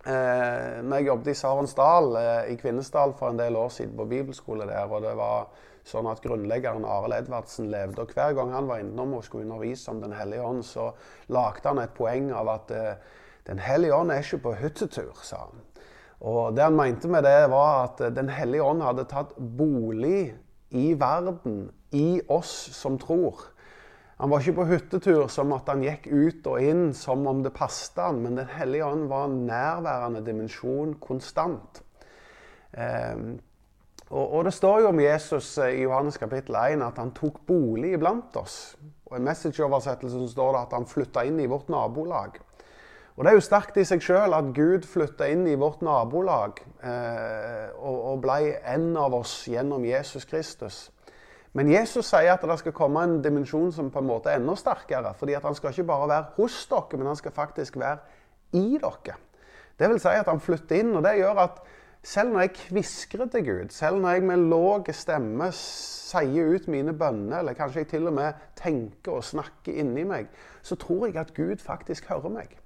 eh, 0.06 0.78
når 0.82 0.96
jeg 0.96 1.06
jobbet 1.10 1.32
i 1.32 1.38
Sarensdal 1.38 2.14
eh, 2.20 2.52
i 2.54 2.58
Kvinesdal 2.60 3.14
for 3.18 3.30
en 3.30 3.40
del 3.40 3.58
år 3.58 3.68
siden 3.74 3.96
på 3.98 4.08
bibelskole 4.10 4.68
der, 4.70 4.86
og 4.86 5.04
det 5.04 5.16
var 5.18 5.50
sånn 5.90 6.08
at 6.10 6.22
grunnleggeren 6.22 6.86
Arild 6.86 7.16
Edvardsen 7.18 7.70
levde. 7.72 8.04
Og 8.04 8.14
hver 8.14 8.34
gang 8.38 8.54
han 8.54 8.68
var 8.70 8.82
innom 8.82 9.16
og 9.18 9.24
skulle 9.26 9.48
undervise 9.48 9.90
om 9.90 10.00
Den 10.00 10.14
hellige 10.16 10.44
ånd, 10.44 10.64
så 10.64 10.90
lagde 11.28 11.66
han 11.68 11.82
et 11.82 11.96
poeng 11.96 12.30
av 12.36 12.54
at 12.54 12.74
eh, 12.76 13.18
Den 13.46 13.58
hellige 13.62 13.94
ånd 13.96 14.12
er 14.12 14.24
ikke 14.24 14.44
på 14.44 14.54
hyttetur, 14.60 15.14
sa 15.22 15.46
han. 15.46 15.66
Og 16.20 16.56
det 16.56 16.66
han 16.66 16.76
mente 16.76 17.08
med 17.08 17.24
det, 17.24 17.50
var 17.50 17.86
at 17.86 18.02
Den 18.14 18.28
hellige 18.28 18.62
ånd 18.62 18.82
hadde 18.84 19.08
tatt 19.08 19.32
bolig 19.36 20.34
i 20.70 20.92
verden, 20.94 21.70
i 21.90 22.20
oss 22.28 22.52
som 22.76 22.98
tror. 22.98 23.48
Han 24.20 24.30
var 24.30 24.42
ikke 24.42 24.58
på 24.58 24.66
hyttetur 24.68 25.30
som 25.32 25.54
at 25.56 25.68
han 25.72 25.80
gikk 25.80 26.10
ut 26.12 26.48
og 26.50 26.60
inn 26.60 26.90
som 26.94 27.24
om 27.26 27.40
det 27.40 27.54
passet 27.56 27.96
han, 27.98 28.20
men 28.20 28.36
Den 28.36 28.50
hellige 28.52 28.84
ånd 28.84 29.08
var 29.08 29.24
en 29.24 29.46
nærværende 29.48 30.20
dimensjon 30.26 30.92
konstant. 31.00 31.80
Eh, 32.76 33.16
og, 34.10 34.26
og, 34.26 34.44
Det 34.44 34.52
står 34.52 34.80
jo 34.80 34.90
om 34.90 35.00
Jesus 35.00 35.58
eh, 35.58 35.80
i 35.80 35.86
Johannes 35.86 36.20
kapittel 36.20 36.58
1 36.58 36.84
at 36.84 37.00
han 37.00 37.14
tok 37.16 37.40
bolig 37.48 37.94
iblant 37.96 38.36
oss. 38.36 38.76
Og 39.08 39.16
I 39.16 39.24
messageoversettelsen 39.24 40.28
står 40.28 40.52
det 40.52 40.62
at 40.66 40.76
han 40.76 40.86
flytta 40.90 41.24
inn 41.24 41.40
i 41.40 41.48
vårt 41.50 41.72
nabolag. 41.72 42.36
Og 43.20 43.24
Det 43.24 43.34
er 43.34 43.36
jo 43.36 43.42
sterkt 43.44 43.76
i 43.76 43.82
seg 43.84 44.00
sjøl 44.00 44.32
at 44.32 44.46
Gud 44.56 44.86
flytta 44.88 45.26
inn 45.28 45.42
i 45.44 45.58
vårt 45.60 45.82
nabolag 45.84 46.62
eh, 46.80 47.66
og, 47.76 47.96
og 48.14 48.22
ble 48.22 48.54
en 48.72 48.86
av 48.96 49.12
oss 49.12 49.34
gjennom 49.44 49.82
Jesus 49.84 50.24
Kristus. 50.24 50.78
Men 51.52 51.68
Jesus 51.68 52.08
sier 52.08 52.32
at 52.32 52.46
det 52.48 52.56
skal 52.62 52.72
komme 52.72 53.02
en 53.04 53.18
dimensjon 53.20 53.74
som 53.76 53.90
på 53.92 54.00
en 54.00 54.08
måte 54.08 54.32
er 54.32 54.40
enda 54.40 54.54
sterkere. 54.56 55.12
fordi 55.18 55.34
at 55.36 55.44
Han 55.44 55.58
skal 55.58 55.74
ikke 55.74 55.84
bare 55.90 56.06
være 56.08 56.30
hos 56.38 56.56
dere, 56.70 56.96
men 56.96 57.10
han 57.10 57.18
skal 57.20 57.34
faktisk 57.36 57.76
være 57.76 57.98
i 58.56 58.80
dere. 58.80 59.18
Det 59.76 59.90
vil 59.92 60.00
si 60.00 60.14
at 60.14 60.32
han 60.32 60.40
flytter 60.40 60.80
inn, 60.80 60.96
og 60.96 61.04
det 61.04 61.18
gjør 61.18 61.42
at 61.44 61.60
selv 62.02 62.32
når 62.32 62.46
jeg 62.46 62.54
kviskrer 62.62 63.28
til 63.28 63.44
Gud, 63.44 63.68
selv 63.68 64.00
når 64.00 64.16
jeg 64.16 64.26
med 64.30 64.48
låg 64.48 64.88
stemme 64.96 65.50
sier 65.52 66.56
ut 66.56 66.72
mine 66.72 66.96
bønner, 66.96 67.44
eller 67.44 67.52
kanskje 67.52 67.84
jeg 67.84 67.92
til 67.92 68.08
og 68.08 68.16
med 68.16 68.48
tenker 68.56 69.20
og 69.20 69.28
snakker 69.28 69.76
inni 69.76 70.08
meg, 70.08 70.32
så 70.62 70.80
tror 70.80 71.10
jeg 71.10 71.20
at 71.20 71.36
Gud 71.36 71.60
faktisk 71.60 72.08
hører 72.08 72.32
meg. 72.40 72.59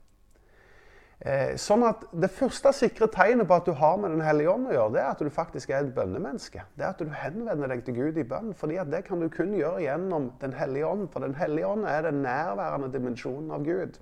Eh, 1.24 1.54
sånn 1.56 1.80
at 1.88 2.02
Det 2.12 2.28
første 2.28 2.68
sikre 2.76 3.06
tegnet 3.08 3.48
på 3.48 3.56
at 3.56 3.64
du 3.64 3.72
har 3.72 3.96
med 3.96 4.12
Den 4.12 4.20
hellige 4.20 4.52
ånd 4.52 4.68
å 4.68 4.74
gjøre, 4.74 4.92
det 4.92 5.00
er 5.00 5.12
at 5.14 5.22
du 5.24 5.30
faktisk 5.32 5.70
er 5.70 5.78
et 5.80 5.94
bønnemenneske. 5.96 6.64
Det 6.76 6.84
er 6.84 6.90
at 6.90 7.00
du 7.00 7.08
henvender 7.08 7.70
deg 7.72 7.84
til 7.84 7.96
Gud 7.96 8.18
i 8.20 8.26
bønn. 8.28 8.52
fordi 8.54 8.76
at 8.76 8.90
det 8.90 9.04
kan 9.06 9.20
du 9.20 9.28
kun 9.28 9.54
gjøre 9.56 9.80
gjennom 9.86 10.32
Den 10.40 10.52
hellige 10.52 10.86
ånd. 10.86 11.08
For 11.12 11.20
Den 11.20 11.34
hellige 11.34 11.66
ånd 11.66 11.86
er 11.88 12.02
den 12.02 12.22
nærværende 12.22 12.92
dimensjonen 12.92 13.50
av 13.50 13.64
Gud. 13.64 13.98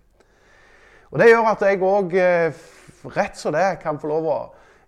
Og 1.12 1.18
Det 1.18 1.28
gjør 1.28 1.50
at 1.52 1.60
jeg 1.60 1.80
òg 1.80 2.14
eh, 2.14 2.52
rett 3.04 3.36
som 3.36 3.52
det 3.52 3.78
kan 3.80 3.98
få 3.98 4.08
lov 4.08 4.26
å 4.26 4.40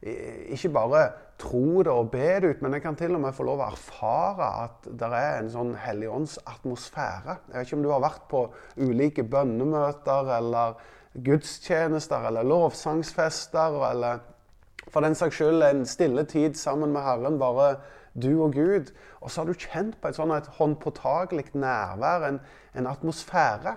ikke 0.04 0.68
bare 0.68 1.12
tro 1.40 1.82
det 1.82 1.92
og 1.92 2.10
be 2.12 2.40
det 2.40 2.50
ut, 2.50 2.62
men 2.62 2.74
jeg 2.76 2.82
kan 2.84 2.96
til 2.96 3.14
og 3.16 3.22
med 3.22 3.34
få 3.34 3.46
lov 3.46 3.62
å 3.62 3.70
erfare 3.72 4.48
at 4.66 4.88
det 5.00 5.08
er 5.08 5.38
en 5.38 5.48
sånn 5.50 5.72
helligåndsatmosfære. 5.80 7.38
Jeg 7.48 7.56
vet 7.56 7.66
ikke 7.66 7.78
om 7.78 7.86
du 7.86 7.90
har 7.90 8.04
vært 8.04 8.26
på 8.28 8.42
ulike 8.76 9.24
bønnemøter 9.24 10.30
eller 10.36 10.76
gudstjenester 11.14 12.26
eller 12.28 12.46
lovsangsfester 12.46 13.90
eller 13.90 14.22
for 14.90 15.00
den 15.04 15.14
saks 15.16 15.38
skyld 15.38 15.62
en 15.62 15.86
stille 15.86 16.24
tid 16.28 16.54
sammen 16.58 16.92
med 16.92 17.02
Herren, 17.02 17.38
bare 17.38 17.76
du 18.14 18.42
og 18.44 18.52
Gud. 18.52 18.92
Og 19.20 19.30
så 19.30 19.40
har 19.40 19.48
du 19.48 19.58
kjent 19.58 19.96
på 20.00 20.10
et 20.10 20.18
sånn 20.18 20.34
et 20.34 20.50
håndpåtagelig 20.58 21.54
nærvær, 21.56 22.28
en, 22.28 22.40
en 22.76 22.90
atmosfære. 22.90 23.76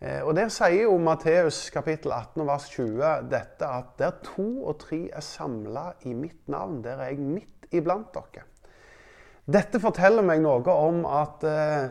Eh, 0.00 0.20
og 0.22 0.34
Der 0.36 0.50
sier 0.52 0.84
jo 0.84 0.98
Matteus 1.02 1.70
kapittel 1.74 2.12
18 2.12 2.46
vers 2.46 2.68
20 2.74 3.30
dette 3.32 3.66
at 3.66 3.96
der 3.98 4.20
to 4.22 4.46
og 4.68 4.78
tre 4.84 5.08
er 5.08 5.24
samla 5.24 5.92
i 6.06 6.14
mitt 6.14 6.46
navn, 6.48 6.82
der 6.84 7.00
er 7.00 7.14
jeg 7.14 7.24
midt 7.24 7.72
iblant 7.74 8.12
dere. 8.14 8.44
Dette 9.48 9.80
forteller 9.80 10.22
meg 10.22 10.42
noe 10.44 10.74
om 10.74 11.02
at 11.08 11.44
eh, 11.48 11.88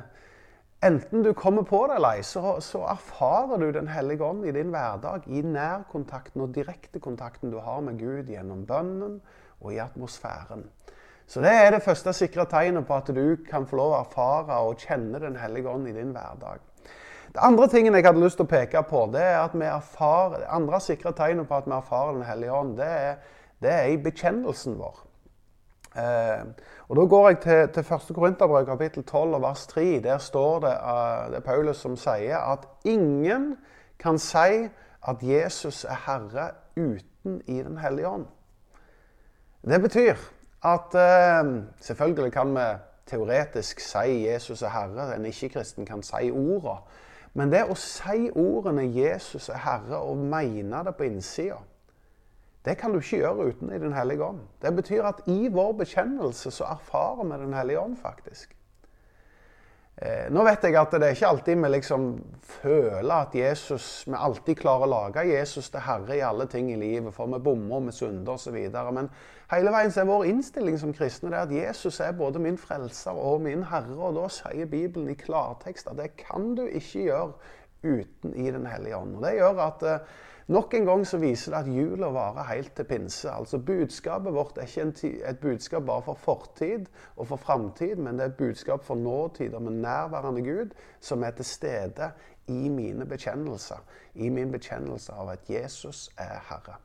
enten 0.81 1.23
du 1.23 1.33
kommer 1.33 1.63
på 1.63 1.87
det 1.87 1.97
eller 1.97 2.19
ei, 2.19 2.23
så, 2.23 2.57
så, 2.61 2.83
erfarer 2.91 3.57
du 3.57 3.71
Den 3.71 3.87
hellige 3.87 4.23
ånd 4.23 4.45
i 4.45 4.51
din 4.51 4.69
hverdag, 4.73 5.25
i 5.27 5.41
nærkontakten 5.41 6.41
og 6.41 6.53
direktekontakten 6.55 7.51
du 7.51 7.59
har 7.59 7.81
med 7.81 7.99
Gud 7.99 8.29
gjennom 8.29 8.65
bønnen 8.65 9.21
og 9.61 9.73
i 9.73 9.81
atmosfæren. 9.81 10.67
Så 11.27 11.41
Det 11.41 11.51
er 11.51 11.71
det 11.71 11.83
første 11.83 12.13
sikre 12.13 12.45
tegnet 12.45 12.87
på 12.87 12.95
at 12.95 13.07
du 13.07 13.37
kan 13.49 13.65
få 13.67 13.75
lov 13.75 13.93
å 13.93 14.01
erfare 14.05 14.59
og 14.63 14.77
kjenne 14.79 15.19
Den 15.19 15.35
hellige 15.35 15.69
ånd 15.69 15.87
i 15.87 15.93
din 15.93 16.13
hverdag. 16.15 16.61
Det 17.33 17.43
andre 17.43 17.67
tingen 17.67 17.95
jeg 17.95 18.05
hadde 18.05 18.23
lyst 18.23 18.37
til 18.39 18.47
å 18.47 18.49
peke 18.49 18.83
på, 18.87 19.01
det 19.11 19.21
er 19.21 19.41
at 19.41 19.53
vi 19.53 19.65
erfarer, 19.65 20.39
det 20.39 20.47
andre 20.49 20.79
sikre 20.79 21.11
tegnet 21.11 21.49
på 21.49 21.57
at 21.57 21.67
vi 21.67 21.75
erfarer 21.75 22.13
Den 22.13 22.23
hellige 22.29 22.53
ånd, 22.53 22.77
det 22.77 22.87
er, 22.87 23.17
det 23.61 23.73
er 23.73 23.91
i 23.91 23.97
bekjennelsen 23.97 24.77
vår. 24.79 25.06
Eh, 25.97 26.45
og 26.87 26.95
Da 26.95 27.05
går 27.05 27.29
jeg 27.29 27.39
til, 27.39 27.69
til 27.73 27.93
1. 27.93 28.15
Korinterbrev 28.15 28.65
kapittel 28.65 29.03
12 29.03 29.33
og 29.33 29.41
vers 29.41 29.67
3. 29.67 29.99
Der 30.03 30.17
står 30.17 30.59
det, 30.59 30.67
uh, 30.67 31.31
det 31.31 31.35
er 31.35 31.45
Paulus 31.45 31.77
som 31.77 31.95
sier 31.95 32.37
at 32.37 32.67
ingen 32.83 33.57
kan 33.99 34.19
si 34.19 34.69
at 35.07 35.17
Jesus 35.21 35.83
er 35.85 35.97
Herre 36.05 36.49
uten 36.77 37.41
i 37.47 37.63
Den 37.63 37.77
hellige 37.77 38.07
ånd. 38.07 38.25
Det 39.67 39.81
betyr 39.81 40.15
at 40.63 40.95
uh, 40.95 41.63
selvfølgelig 41.79 42.31
kan 42.33 42.55
vi 42.55 42.67
teoretisk 43.07 43.79
si 43.79 44.27
Jesus 44.27 44.61
er 44.61 44.69
Herre. 44.69 45.15
En 45.15 45.25
ikke-kristen 45.25 45.85
kan 45.85 46.03
si 46.03 46.31
ordene. 46.31 46.79
Men 47.33 47.51
det 47.51 47.65
å 47.69 47.75
si 47.75 48.29
ordene 48.35 48.87
'Jesus 48.87 49.49
er 49.49 49.59
Herre' 49.61 49.99
og 50.01 50.17
mene 50.17 50.83
det 50.85 50.95
på 50.95 51.03
innsida, 51.03 51.59
det 52.67 52.75
kan 52.79 52.91
du 52.91 52.99
ikke 52.99 53.23
gjøre 53.23 53.49
uten 53.53 53.71
i 53.71 53.79
Den 53.79 53.95
hellige 53.95 54.23
ånd. 54.23 54.43
Det 54.61 54.75
betyr 54.75 55.07
at 55.07 55.23
i 55.31 55.47
vår 55.47 55.73
bekjennelse 55.81 56.51
så 56.51 56.67
erfarer 56.75 57.23
vi 57.23 57.43
Den 57.45 57.53
hellige 57.55 57.79
ånd, 57.79 57.97
faktisk. 58.01 58.57
Eh, 59.97 60.27
nå 60.29 60.43
vet 60.45 60.61
jeg 60.61 60.75
at 60.77 60.91
det 60.93 61.07
er 61.07 61.15
ikke 61.15 61.29
alltid 61.31 61.55
vi 61.57 61.69
liksom 61.73 62.03
føler 62.45 63.13
at 63.15 63.33
Jesus, 63.33 64.03
vi 64.05 64.13
alltid 64.13 64.59
klarer 64.59 64.85
å 64.85 64.91
lage 64.91 65.23
Jesus 65.25 65.71
til 65.73 65.81
herre 65.81 66.19
i 66.19 66.21
alle 66.21 66.45
ting 66.51 66.69
i 66.69 66.77
livet, 66.77 67.15
for 67.15 67.25
vi 67.31 67.39
bommer 67.41 67.87
vi 67.87 67.95
synder 67.97 68.35
osv. 68.35 68.59
Men 68.93 69.09
hele 69.49 69.73
veien 69.73 69.93
så 69.93 70.03
er 70.03 70.11
vår 70.11 70.27
innstilling 70.29 70.77
som 70.77 70.93
kristne 70.93 71.31
det 71.33 71.41
at 71.47 71.55
Jesus 71.55 71.97
er 72.05 72.13
både 72.19 72.43
min 72.43 72.61
frelser 72.61 73.17
og 73.17 73.41
min 73.47 73.65
herre. 73.71 73.97
Og 73.97 74.19
da 74.19 74.27
sier 74.29 74.69
Bibelen 74.69 75.09
i 75.09 75.17
klartekst 75.17 75.89
at 75.89 75.97
det 75.97 76.11
kan 76.21 76.53
du 76.59 76.67
ikke 76.67 77.07
gjøre 77.07 77.31
uten 77.83 78.35
i 78.35 78.51
Den 78.51 78.65
hellige 78.65 78.97
ånd. 78.97 79.15
Og 79.15 79.23
Det 79.23 79.35
gjør 79.37 79.61
at 79.67 79.83
eh, 79.83 79.99
Nok 80.47 80.73
en 80.73 80.85
gang 80.85 81.01
så 81.07 81.17
viser 81.19 81.51
det 81.51 81.57
at 81.59 81.73
jula 81.75 82.07
varer 82.15 82.45
helt 82.53 82.71
til 82.75 82.85
pinse. 82.87 83.27
Altså 83.27 83.57
Budskapet 83.59 84.33
vårt 84.33 84.57
er 84.57 84.61
ikke 84.63 85.09
et 85.27 85.39
budskap 85.41 85.83
bare 85.83 86.01
for 86.01 86.13
fortid 86.13 86.85
og 87.17 87.27
for 87.27 87.35
framtid, 87.35 87.95
men 87.95 88.15
det 88.15 88.23
er 88.23 88.29
et 88.31 88.37
budskap 88.37 88.83
for 88.83 88.95
nåtid 88.95 89.53
om 89.53 89.67
en 89.67 89.81
nærværende 89.81 90.41
Gud 90.41 90.71
som 91.01 91.23
er 91.23 91.31
til 91.31 91.45
stede 91.45 92.11
i 92.47 92.69
mine 92.69 93.05
bekjennelser. 93.05 93.83
I 94.15 94.29
min 94.29 94.51
bekjennelse 94.51 95.11
av 95.11 95.29
at 95.29 95.49
Jesus 95.49 96.09
er 96.17 96.39
Herre. 96.49 96.79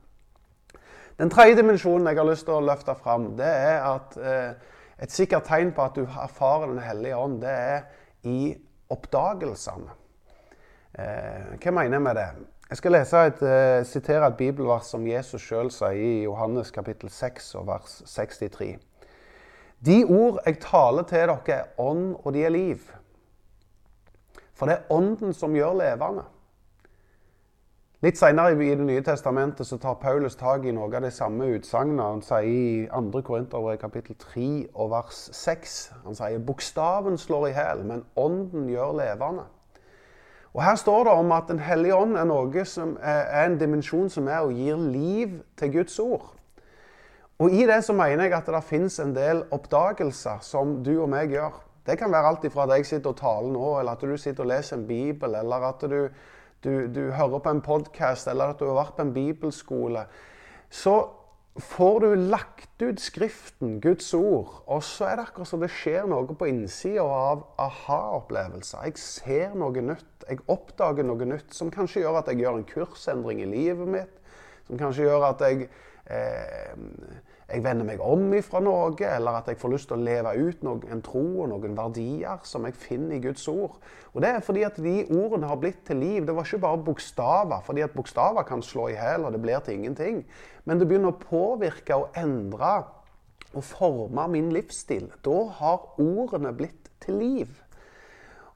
Den 1.19 1.31
tredje 1.31 1.57
dimensjonen 1.57 2.07
jeg 2.07 2.19
har 2.19 2.31
lyst 2.31 2.49
til 2.49 2.59
å 2.59 2.67
løfte 2.67 2.99
fram, 2.99 3.37
det 3.39 3.47
er 3.47 3.83
at 3.87 4.19
eh, 4.19 4.55
et 5.03 5.13
sikkert 5.13 5.47
tegn 5.47 5.71
på 5.73 5.87
at 5.87 5.95
du 5.95 6.03
erfarer 6.03 6.67
Den 6.67 6.83
hellige 6.83 7.17
ånd, 7.17 7.41
det 7.43 7.51
er 7.51 7.83
i 8.27 8.57
oppdagelsene. 8.91 10.02
Eh, 10.99 11.53
hva 11.57 11.71
mener 11.73 11.97
jeg 11.97 12.03
med 12.03 12.15
det? 12.15 12.29
Jeg 12.73 12.77
skal 12.77 12.93
lese 12.93 13.21
et, 13.27 13.43
uh, 13.43 13.85
sitere 13.85 14.27
et 14.27 14.37
bibelvers 14.37 14.87
som 14.93 15.07
Jesus 15.07 15.43
sjøl 15.45 15.71
sier 15.73 15.93
i 15.93 16.23
Johannes 16.25 16.71
kapittel 16.73 17.11
6 17.13 17.55
og 17.61 17.67
vers 17.69 18.03
63. 18.09 18.79
De 19.85 20.05
ord 20.05 20.39
jeg 20.47 20.61
taler 20.61 21.03
til 21.03 21.19
dere, 21.19 21.39
er 21.49 21.81
ånd, 21.81 22.15
og 22.25 22.33
de 22.33 22.45
er 22.45 22.53
liv. 22.53 22.93
For 24.55 24.67
det 24.67 24.77
er 24.77 24.95
ånden 24.95 25.33
som 25.37 25.57
gjør 25.57 25.77
levende. 25.81 26.25
Litt 28.03 28.19
senere 28.19 28.53
i 28.53 28.75
Det 28.75 28.85
nye 28.85 29.03
testamentet 29.03 29.67
så 29.67 29.79
tar 29.79 29.95
Paulus 29.95 30.37
tak 30.37 30.65
i 30.65 30.73
noe 30.73 30.89
av 30.95 31.03
det 31.03 31.13
samme 31.13 31.53
utsagnet. 31.55 32.05
Han 32.05 32.23
sier 32.23 32.43
i 32.43 32.87
2. 32.89 33.23
Korinterbrev 33.23 33.79
kapittel 33.79 34.17
3 34.19 34.69
og 34.75 34.91
vers 34.91 35.29
6 35.33 35.93
Han 36.05 36.15
sier 36.15 36.39
bokstaven 36.39 37.19
slår 37.19 37.49
i 37.49 37.53
hjel, 37.53 37.85
men 37.85 38.05
ånden 38.17 38.69
gjør 38.69 38.97
levende. 38.99 39.45
Og 40.53 40.63
Her 40.65 40.75
står 40.77 41.05
det 41.05 41.13
om 41.13 41.33
at 41.33 41.49
Den 41.49 41.59
hellige 41.59 41.97
ånd 41.97 42.17
er 42.17 42.29
noe 42.29 42.65
som 42.69 42.97
er 43.01 43.47
en 43.47 43.59
dimensjon 43.59 44.11
som 44.13 44.29
er 44.29 44.45
og 44.45 44.53
gir 44.53 44.77
liv 44.77 45.41
til 45.57 45.73
Guds 45.73 45.99
ord. 45.99 46.35
Og 47.39 47.51
i 47.51 47.65
det 47.67 47.81
så 47.85 47.95
mener 47.97 48.29
jeg 48.29 48.37
at 48.37 48.51
det 48.53 48.65
fins 48.65 49.01
en 49.01 49.15
del 49.17 49.43
oppdagelser 49.51 50.43
som 50.45 50.83
du 50.85 50.93
og 51.01 51.09
meg 51.11 51.33
gjør. 51.33 51.57
Det 51.87 51.97
kan 51.99 52.13
være 52.13 52.29
alt 52.29 52.45
ifra 52.47 52.69
at 52.69 52.77
jeg 52.77 52.87
sitter 52.87 53.11
og 53.11 53.19
taler 53.19 53.51
nå, 53.51 53.65
eller 53.81 53.97
at 53.97 54.05
du 54.05 54.17
sitter 54.17 54.45
og 54.45 54.53
leser 54.53 54.77
en 54.77 54.87
bibel, 54.87 55.35
eller 55.35 55.65
at 55.67 55.81
du, 55.81 55.97
du, 56.63 56.71
du 56.87 57.03
hører 57.11 57.43
på 57.43 57.51
en 57.51 57.65
podkast, 57.65 58.29
eller 58.31 58.53
at 58.53 58.61
du 58.61 58.69
har 58.69 58.79
vært 58.79 58.95
på 58.97 59.03
en 59.03 59.15
bibelskole. 59.17 60.05
Så 60.71 60.95
får 61.61 62.01
du 62.01 62.15
lagt 62.17 62.83
ut 62.83 63.01
Skriften, 63.01 63.81
Guds 63.81 64.15
ord, 64.15 64.63
og 64.67 64.83
så 64.85 65.11
er 65.11 65.19
det 65.19 65.27
akkurat 65.27 65.51
som 65.51 65.61
det 65.61 65.71
skjer 65.75 66.07
noe 66.09 66.37
på 66.39 66.49
innsida 66.49 67.05
av 67.05 67.45
aha-opplevelser. 67.61 68.87
Jeg 68.89 69.01
ser 69.03 69.57
noe 69.59 69.85
nytt. 69.85 70.09
Jeg 70.29 70.41
oppdager 70.53 71.05
noe 71.05 71.29
nytt 71.29 71.53
som 71.55 71.73
kanskje 71.75 72.05
gjør 72.05 72.23
at 72.23 72.31
jeg 72.33 72.41
gjør 72.45 72.61
en 72.61 72.69
kursendring 72.69 73.43
i 73.45 73.51
livet 73.51 73.91
mitt. 73.99 74.19
Som 74.69 74.81
kanskje 74.81 75.09
gjør 75.09 75.29
at 75.29 75.45
jeg 75.45 75.69
eh, 76.07 76.73
jeg 77.53 77.65
vender 77.65 77.85
meg 77.85 78.01
om 78.01 78.31
ifra 78.33 78.63
noe, 78.65 78.95
eller 78.97 79.39
at 79.43 79.51
jeg 79.51 79.59
får 79.61 79.73
lyst 79.75 79.91
til 79.91 79.99
å 79.99 80.05
leve 80.07 80.33
ut 80.39 80.63
noen, 80.65 80.87
en 80.89 81.03
tro 81.05 81.23
og 81.43 81.51
noen 81.51 81.77
verdier 81.77 82.41
som 82.49 82.65
jeg 82.65 82.79
finner 82.81 83.19
i 83.19 83.23
Guds 83.25 83.45
ord. 83.51 83.77
Og 84.13 84.23
Det 84.25 84.31
er 84.31 84.45
fordi 84.45 84.63
at 84.65 84.81
de 84.81 84.95
ordene 85.13 85.51
har 85.51 85.61
blitt 85.61 85.85
til 85.87 86.01
liv. 86.01 86.25
Det 86.27 86.35
var 86.37 86.49
ikke 86.49 86.63
bare 86.65 86.85
bokstaver, 86.87 87.61
fordi 87.67 87.85
at 87.85 87.95
bokstaver 87.97 88.47
kan 88.49 88.65
slå 88.65 88.89
i 88.89 88.97
hjel, 88.97 89.27
og 89.27 89.33
det 89.33 89.43
blir 89.45 89.61
til 89.61 89.75
ingenting. 89.75 90.25
Men 90.65 90.81
det 90.81 90.89
begynner 90.89 91.13
å 91.13 91.21
påvirke 91.21 91.97
og 92.01 92.17
endre 92.17 92.75
og 93.53 93.65
forme 93.69 94.29
min 94.33 94.53
livsstil. 94.55 95.11
Da 95.25 95.39
har 95.61 96.01
ordene 96.01 96.55
blitt 96.57 96.89
til 97.05 97.21
liv. 97.21 97.59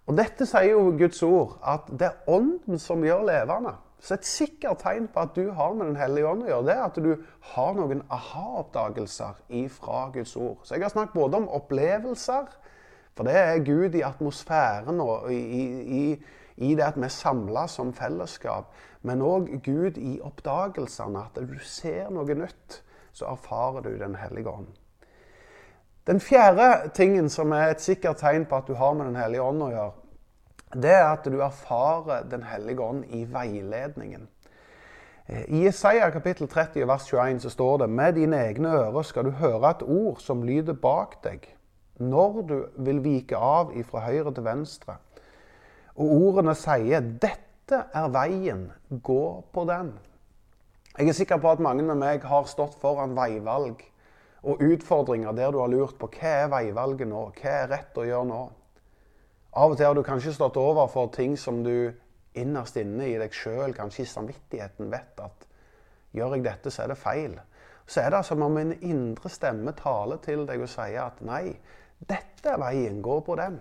Og 0.07 0.17
Dette 0.17 0.47
sier 0.47 0.73
jo 0.73 0.95
Guds 0.97 1.21
ord, 1.27 1.59
at 1.67 1.89
det 1.91 2.09
er 2.09 2.31
Ånden 2.31 2.79
som 2.79 3.03
gjør 3.05 3.27
levende. 3.27 3.75
Så 3.99 4.15
et 4.15 4.29
sikkert 4.29 4.83
tegn 4.85 5.09
på 5.13 5.23
at 5.25 5.35
du 5.37 5.51
har 5.57 5.73
med 5.75 5.87
Den 5.87 5.97
hellige 5.97 6.29
ånd 6.29 6.45
å 6.45 6.51
gjøre, 6.51 6.67
det 6.67 6.75
er 6.77 6.85
at 6.85 7.01
du 7.03 7.13
har 7.55 7.77
noen 7.79 8.03
aha-oppdagelser 8.13 9.41
fra 9.73 10.07
Guds 10.15 10.37
ord. 10.37 10.59
Så 10.63 10.77
jeg 10.77 10.85
har 10.85 10.93
snakket 10.93 11.17
både 11.17 11.41
om 11.41 11.49
opplevelser, 11.49 12.51
for 13.17 13.25
det 13.25 13.37
er 13.41 13.65
Gud 13.65 13.97
i 13.97 14.05
atmosfæren 14.05 15.01
og 15.01 15.33
i, 15.33 15.41
i, 16.01 16.03
i 16.57 16.75
det 16.77 16.85
at 16.85 16.99
vi 17.01 17.09
er 17.09 17.15
samla 17.15 17.65
som 17.73 17.95
fellesskap. 17.97 18.75
Men 19.03 19.23
òg 19.25 19.49
Gud 19.65 19.97
i 19.97 20.19
oppdagelsene. 20.21 21.23
At 21.31 21.41
du 21.41 21.57
ser 21.63 22.11
noe 22.13 22.37
nytt, 22.37 22.83
så 23.17 23.31
erfarer 23.33 23.87
du 23.87 23.97
Den 23.99 24.19
hellige 24.21 24.51
ånd. 24.51 24.69
Den 26.07 26.21
fjerde 26.21 26.91
tingen 26.95 27.29
som 27.31 27.53
er 27.53 27.73
et 27.73 27.83
sikkert 27.83 28.21
tegn 28.21 28.45
på 28.47 28.61
at 28.61 28.69
du 28.69 28.75
har 28.75 28.93
med 28.95 29.09
Den 29.09 29.17
hellige 29.17 29.43
ånd 29.43 29.63
å 29.63 29.71
gjøre, 29.73 30.06
det 30.75 30.93
er 30.93 31.05
at 31.13 31.25
du 31.25 31.39
erfarer 31.41 32.25
Den 32.31 32.43
hellige 32.43 32.81
ånd 32.83 33.05
i 33.15 33.25
veiledningen. 33.31 34.29
Eh, 35.27 35.45
I 35.49 35.67
Isaiah 35.67 36.13
kapittel 36.13 36.49
30 36.49 36.87
vers 36.89 37.07
21 37.07 37.41
så 37.41 37.51
står 37.51 37.79
det 37.79 37.91
med 37.91 38.13
dine 38.13 38.37
egne 38.49 38.69
ører 38.69 39.03
skal 39.03 39.25
du 39.25 39.31
høre 39.31 39.71
et 39.71 39.83
ord 39.83 40.21
som 40.21 40.43
lyder 40.43 40.75
bak 40.75 41.19
deg, 41.25 41.47
når 41.99 42.43
du 42.43 42.57
vil 42.77 43.03
vike 43.05 43.37
av 43.37 43.73
ifra 43.79 44.05
høyre 44.07 44.35
til 44.35 44.45
venstre. 44.45 44.99
Og 45.97 46.13
ordene 46.13 46.55
sier 46.55 47.01
'Dette 47.01 47.85
er 47.95 48.09
veien, 48.09 48.73
gå 49.03 49.45
på 49.53 49.65
den'. 49.65 49.93
Jeg 50.99 51.09
er 51.09 51.13
sikker 51.13 51.37
på 51.37 51.51
at 51.51 51.61
mange 51.61 51.83
med 51.83 51.95
meg 51.95 52.23
har 52.25 52.45
stått 52.45 52.75
foran 52.81 53.17
veivalg 53.17 53.83
og 54.43 54.63
utfordringer 54.63 55.33
der 55.33 55.51
du 55.51 55.59
har 55.59 55.69
lurt 55.69 55.99
på 55.99 56.09
hva 56.09 56.31
er 56.45 56.49
veivalget 56.49 57.09
nå, 57.09 57.33
hva 57.37 57.51
er 57.51 57.69
rett 57.69 57.99
å 57.99 58.05
gjøre 58.07 58.29
nå. 58.29 58.43
Av 59.57 59.73
og 59.73 59.79
til 59.79 59.89
har 59.89 59.97
du 59.97 60.03
kanskje 60.05 60.35
stått 60.37 60.59
overfor 60.61 61.07
ting 61.15 61.37
som 61.41 61.63
du 61.65 61.89
innerst 62.37 62.77
inne 62.77 63.07
i 63.09 63.15
deg 63.17 63.33
sjøl, 63.33 63.73
kanskje 63.73 64.03
i 64.05 64.11
samvittigheten, 64.11 64.91
vet 64.93 65.23
at 65.25 65.47
gjør 66.17 66.37
jeg 66.37 66.45
dette, 66.45 66.73
så 66.73 66.85
er 66.85 66.93
det 66.93 66.99
feil. 67.01 67.39
Så 67.89 68.03
er 68.03 68.13
det 68.13 68.21
som 68.29 68.45
om 68.45 68.59
en 68.61 68.75
indre 68.85 69.31
stemme 69.33 69.73
taler 69.79 70.21
til 70.21 70.45
deg 70.49 70.61
og 70.61 70.69
sier 70.69 71.07
at 71.07 71.25
nei, 71.25 71.55
dette 72.05 72.53
er 72.53 72.61
veien, 72.61 73.01
gå 73.01 73.17
på 73.25 73.39
den. 73.41 73.57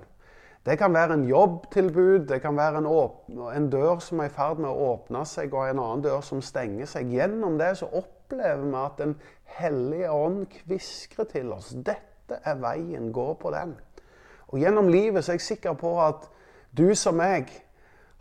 Det 0.65 0.75
kan 0.81 0.91
være 0.97 1.15
en 1.15 1.25
jobbtilbud, 1.29 2.25
det 2.27 2.41
kan 2.43 2.57
være 2.57 2.81
en, 2.81 2.91
en, 3.53 3.71
dør 3.71 4.01
som 4.01 4.19
er 4.19 4.31
i 4.31 4.35
ferd 4.35 4.59
med 4.59 4.71
å 4.71 4.91
åpne 4.91 5.21
seg, 5.29 5.53
og 5.53 5.69
en 5.69 5.79
annen 5.79 6.03
dør 6.03 6.23
som 6.25 6.41
stenger 6.43 6.89
seg. 6.89 7.13
Gjennom 7.13 7.59
det 7.61 7.75
så 7.79 7.87
opplever 7.87 8.65
vi 8.65 8.79
at 8.81 8.99
Den 8.99 9.15
hellige 9.61 10.11
ånd 10.11 10.47
kviskrer 10.57 11.29
til 11.31 11.53
oss. 11.53 11.69
Dette 11.71 12.41
er 12.43 12.57
veien, 12.59 13.13
gå 13.13 13.29
på 13.39 13.53
den. 13.53 13.77
Og 14.55 14.61
Gjennom 14.63 14.87
livet 14.87 15.25
så 15.25 15.33
er 15.33 15.35
jeg 15.35 15.50
sikker 15.50 15.74
på 15.75 15.98
at 16.00 16.29
du 16.72 16.94
som 16.96 17.18
meg 17.20 17.50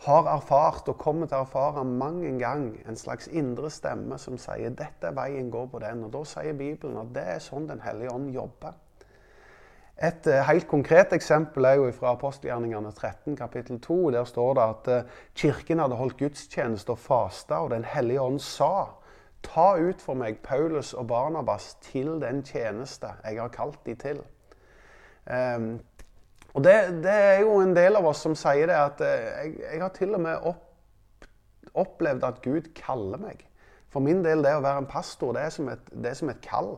har 0.02 0.26
erfart 0.26 0.88
og 0.90 0.96
kommer 0.98 1.28
til 1.30 1.38
å 1.38 1.44
erfare 1.44 1.84
mange 1.86 2.26
en 2.26 2.40
gang 2.40 2.64
en 2.88 2.98
slags 2.98 3.28
indre 3.30 3.70
stemme 3.70 4.18
som 4.18 4.34
sier 4.38 4.74
'dette 4.74 5.06
er 5.06 5.14
veien, 5.14 5.50
gå 5.50 5.66
på 5.70 5.78
den'. 5.78 6.02
Og 6.04 6.12
Da 6.12 6.24
sier 6.24 6.52
Bibelen 6.52 6.98
at 6.98 7.14
det 7.14 7.22
er 7.22 7.38
sånn 7.38 7.68
Den 7.68 7.80
hellige 7.80 8.10
ånd 8.10 8.34
jobber. 8.34 8.74
Et 10.02 10.26
uh, 10.26 10.32
helt 10.32 10.68
konkret 10.68 11.12
eksempel 11.12 11.64
er 11.64 11.74
jo 11.74 11.92
fra 11.92 12.12
apostelgjerningene 12.12 12.92
13, 12.92 13.36
kapittel 13.36 13.80
2. 13.80 14.10
Der 14.10 14.24
står 14.24 14.54
det 14.54 14.62
at 14.62 14.88
uh, 14.88 15.10
kirken 15.34 15.78
hadde 15.78 15.94
holdt 15.94 16.18
gudstjeneste 16.18 16.90
og 16.90 16.98
fasta, 16.98 17.54
og 17.54 17.70
Den 17.70 17.84
hellige 17.84 18.20
ånd 18.20 18.40
sa 18.40 18.86
Ta 19.42 19.76
ut 19.76 20.00
for 20.00 20.14
meg 20.14 20.38
Paulus 20.42 20.94
og 20.94 21.06
Barnabas 21.06 21.74
til 21.74 22.20
den 22.20 22.42
tjeneste 22.42 23.06
jeg 23.24 23.40
har 23.40 23.48
kalt 23.48 23.86
de 23.86 23.94
til. 23.94 24.22
Um, 25.30 25.80
og 26.54 26.62
det, 26.62 26.74
det, 27.02 27.14
er 27.14 27.40
jo 27.42 27.58
en 27.58 27.74
del 27.74 27.98
av 27.98 28.06
oss 28.06 28.22
som 28.22 28.36
sier 28.38 28.70
det 28.70 28.78
at 28.78 29.02
eh, 29.02 29.26
jeg, 29.26 29.54
jeg 29.64 29.82
har 29.82 29.94
til 29.96 30.14
og 30.14 30.22
med 30.22 30.48
opp, 30.52 31.28
opplevd 31.74 32.26
at 32.28 32.42
Gud 32.44 32.70
kaller 32.78 33.18
meg. 33.18 33.42
For 33.90 34.02
min 34.02 34.22
del, 34.22 34.42
det 34.42 34.54
å 34.54 34.62
være 34.62 34.84
en 34.84 34.90
pastor, 34.90 35.34
det 35.34 35.48
er 35.48 35.54
som 35.54 35.70
et, 35.70 35.90
er 35.98 36.14
som 36.18 36.30
et 36.30 36.42
kall. 36.42 36.76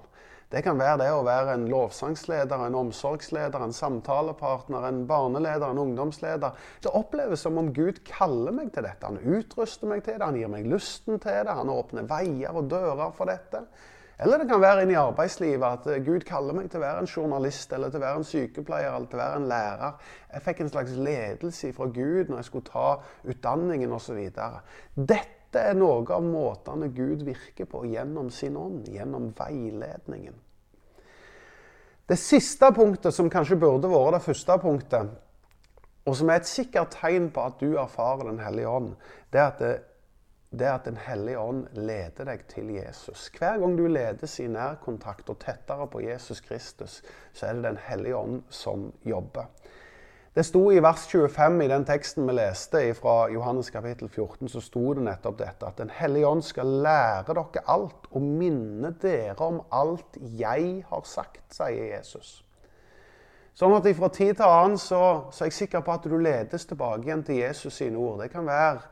Det 0.52 0.62
kan 0.62 0.78
være 0.78 1.00
det 1.00 1.08
å 1.10 1.24
være 1.26 1.56
en 1.56 1.64
lovsangsleder, 1.68 2.60
en 2.68 2.76
omsorgsleder, 2.78 3.64
en 3.64 3.74
samtalepartner, 3.74 4.84
en 4.86 5.00
barneleder, 5.08 5.72
en 5.72 5.80
ungdomsleder. 5.82 6.54
Det 6.84 6.92
oppleves 6.94 7.42
som 7.42 7.58
om 7.58 7.72
Gud 7.74 7.98
kaller 8.06 8.54
meg 8.54 8.70
til 8.72 8.86
dette. 8.86 9.10
Han 9.10 9.18
utruster 9.18 9.90
meg 9.90 10.04
til 10.06 10.20
det, 10.20 10.22
han 10.22 10.38
gir 10.38 10.52
meg 10.52 10.68
lysten 10.70 11.18
til 11.18 11.40
det, 11.48 11.56
han 11.58 11.72
åpner 11.72 12.06
veier 12.08 12.54
og 12.54 12.70
dører 12.70 13.10
for 13.16 13.32
dette. 13.32 13.64
Eller 14.18 14.40
det 14.40 14.48
kan 14.48 14.62
være 14.62 14.84
inn 14.86 14.94
i 14.94 14.96
arbeidslivet 14.96 15.66
at 15.66 15.86
eh, 15.92 16.02
Gud 16.04 16.24
kaller 16.24 16.56
meg 16.56 16.70
til 16.72 16.80
å 16.80 16.86
være 16.86 17.02
en 17.04 17.10
journalist 17.10 17.72
eller 17.76 17.92
til 17.92 18.00
å 18.00 18.06
være 18.06 18.20
en 18.22 18.28
sykepleier 18.30 18.94
eller 18.94 19.10
til 19.10 19.18
å 19.18 19.22
være 19.22 19.40
en 19.42 19.48
lærer. 19.50 19.98
Jeg 20.32 20.44
fikk 20.46 20.62
en 20.64 20.72
slags 20.72 20.94
ledelse 21.08 21.72
fra 21.76 21.88
Gud 21.92 22.30
når 22.30 22.40
jeg 22.40 22.48
skulle 22.48 22.70
ta 22.70 22.86
utdanningen 23.28 23.92
osv. 23.92 24.22
Dette 25.12 25.60
er 25.60 25.76
noe 25.76 26.00
av 26.16 26.24
måtene 26.24 26.88
Gud 26.96 27.26
virker 27.28 27.68
på 27.68 27.84
gjennom 27.92 28.32
sin 28.32 28.56
ånd, 28.56 28.88
gjennom 28.88 29.28
veiledningen. 29.36 30.40
Det 32.06 32.16
siste 32.22 32.70
punktet, 32.72 33.12
som 33.12 33.28
kanskje 33.30 33.58
burde 33.58 33.90
vært 33.90 34.14
det 34.14 34.26
første 34.28 34.56
punktet, 34.62 35.12
og 36.06 36.14
som 36.14 36.30
er 36.30 36.38
et 36.38 36.48
sikkert 36.48 36.94
tegn 36.94 37.32
på 37.34 37.42
at 37.48 37.58
du 37.58 37.74
erfarer 37.82 38.30
Den 38.30 38.38
hellige 38.38 38.70
ånd, 38.70 38.92
det 39.32 39.40
er 39.42 39.46
at 39.50 39.58
det 39.60 39.72
det 40.50 40.66
er 40.66 40.74
at 40.74 40.84
Den 40.84 40.96
hellige 40.96 41.38
ånd 41.38 41.66
leder 41.74 42.24
deg 42.24 42.44
til 42.48 42.70
Jesus. 42.70 43.30
Hver 43.38 43.58
gang 43.58 43.78
du 43.78 43.86
ledes 43.86 44.38
i 44.40 44.46
nærkontakt 44.46 45.30
og 45.30 45.38
tettere 45.42 45.86
på 45.86 46.00
Jesus 46.00 46.40
Kristus, 46.40 47.02
så 47.32 47.46
er 47.46 47.54
det 47.54 47.64
Den 47.64 47.78
hellige 47.88 48.16
ånd 48.16 48.42
som 48.50 48.92
jobber. 49.04 49.50
Det 50.36 50.44
sto 50.44 50.70
i 50.70 50.82
vers 50.84 51.06
25 51.08 51.64
i 51.64 51.68
den 51.68 51.84
teksten 51.88 52.26
vi 52.28 52.32
leste 52.36 52.80
fra 52.94 53.28
Johannes 53.32 53.70
kapittel 53.72 54.08
14, 54.08 54.48
så 54.52 54.60
sto 54.60 54.92
det 54.94 55.06
nettopp 55.06 55.38
dette 55.38 55.66
at 55.66 55.78
Den 55.78 55.90
hellige 55.90 56.28
ånd 56.28 56.42
skal 56.44 56.66
lære 56.84 57.32
dere 57.32 57.62
alt 57.72 58.10
og 58.10 58.22
minne 58.22 58.90
dere 59.02 59.38
om 59.40 59.62
alt 59.72 60.18
jeg 60.36 60.84
har 60.90 61.06
sagt, 61.08 61.40
sier 61.56 61.96
Jesus. 61.96 62.42
Sånn 63.56 63.72
at 63.72 63.88
fra 63.96 64.10
tid 64.12 64.34
til 64.36 64.44
annen 64.44 64.76
så, 64.76 65.00
så 65.32 65.46
er 65.46 65.48
jeg 65.48 65.56
sikker 65.56 65.80
på 65.80 65.94
at 65.94 66.04
du 66.04 66.18
ledes 66.20 66.68
tilbake 66.68 67.08
igjen 67.08 67.24
til 67.24 67.40
Jesus 67.40 67.80
sine 67.80 67.96
ord. 67.96 68.20
Det 68.20 68.28
kan 68.34 68.44
være 68.44 68.84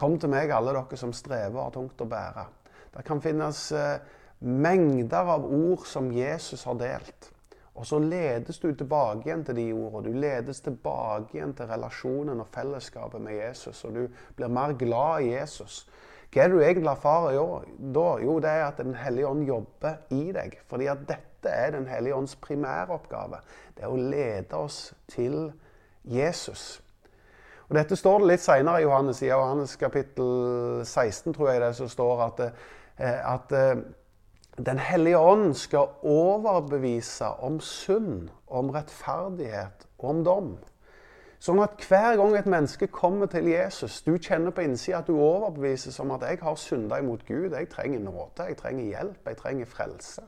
Kom 0.00 0.16
til 0.16 0.32
meg, 0.32 0.48
alle 0.54 0.72
dere 0.72 0.96
som 0.96 1.12
strever 1.12 1.58
og 1.58 1.66
har 1.66 1.74
tungt 1.74 2.00
å 2.00 2.08
bære. 2.08 2.46
Det 2.94 3.04
kan 3.06 3.20
finnes 3.20 3.66
eh, 3.76 4.00
mengder 4.40 5.28
av 5.36 5.44
ord 5.44 5.84
som 5.86 6.08
Jesus 6.14 6.64
har 6.64 6.78
delt. 6.80 7.28
Og 7.80 7.86
så 7.86 8.00
ledes 8.02 8.58
du 8.60 8.70
tilbake 8.74 9.28
igjen 9.28 9.44
til 9.46 9.56
de 9.56 9.66
ordene. 9.72 10.08
Du 10.08 10.20
ledes 10.20 10.60
tilbake 10.64 11.36
igjen 11.36 11.54
til 11.56 11.68
relasjonen 11.70 12.42
og 12.42 12.48
fellesskapet 12.52 13.22
med 13.22 13.38
Jesus. 13.38 13.84
Og 13.88 13.94
du 13.94 14.02
blir 14.36 14.52
mer 14.52 14.74
glad 14.80 15.24
i 15.24 15.34
Jesus. 15.34 15.84
Hva 16.30 16.44
er 16.44 16.50
det 16.50 16.58
du 16.58 16.64
egentlig 16.64 16.90
erfarer 16.92 17.38
da? 17.94 18.08
Jo, 18.22 18.36
det 18.42 18.50
er 18.50 18.66
at 18.66 18.78
Den 18.78 18.94
hellige 18.94 19.30
ånd 19.30 19.46
jobber 19.48 20.00
i 20.10 20.30
deg. 20.34 20.60
Fordi 20.68 20.90
at 20.92 21.06
dette 21.08 21.48
er 21.48 21.72
Den 21.76 21.88
hellige 21.88 22.14
ånds 22.14 22.36
primæroppgave. 22.36 23.40
Det 23.76 23.84
er 23.84 23.92
å 23.92 23.96
lede 23.96 24.56
oss 24.56 24.94
til 25.08 25.52
Jesus. 26.04 26.82
Og 27.70 27.76
Dette 27.76 27.94
står 27.94 28.18
det 28.18 28.28
litt 28.32 28.42
seinere 28.42 28.80
i 28.80 28.82
Johannes, 28.82 29.20
i 29.22 29.28
Johannes 29.28 29.76
kapittel 29.78 30.80
16, 30.82 31.36
tror 31.36 31.52
jeg 31.52 31.60
det 31.62 31.68
så 31.78 31.86
står 31.88 32.22
at, 32.24 32.40
eh, 32.98 33.34
at 33.34 33.52
eh, 33.54 33.82
Den 34.58 34.78
hellige 34.78 35.18
ånd 35.18 35.54
skal 35.54 35.86
overbevise 36.02 37.24
om 37.40 37.60
synd, 37.60 38.28
om 38.48 38.70
rettferdighet 38.70 39.86
og 39.98 40.08
om 40.10 40.24
dom. 40.24 40.50
Sånn 41.40 41.62
at 41.62 41.86
hver 41.88 42.18
gang 42.18 42.34
et 42.36 42.50
menneske 42.50 42.90
kommer 42.92 43.30
til 43.30 43.46
Jesus, 43.48 44.02
du 44.02 44.18
kjenner 44.18 44.50
på 44.50 44.66
innsida 44.66 44.98
at 44.98 45.06
du 45.06 45.14
overbevises 45.16 45.96
om 46.02 46.10
at 46.10 46.26
jeg 46.26 46.42
har 46.42 46.58
synda 46.60 46.98
imot 46.98 47.24
Gud, 47.24 47.54
jeg 47.54 47.70
trenger 47.70 48.02
nåde, 48.02 48.50
jeg 48.50 48.58
trenger 48.58 48.84
hjelp, 48.84 49.22
jeg 49.30 49.38
trenger 49.38 49.70
frelse. 49.70 50.26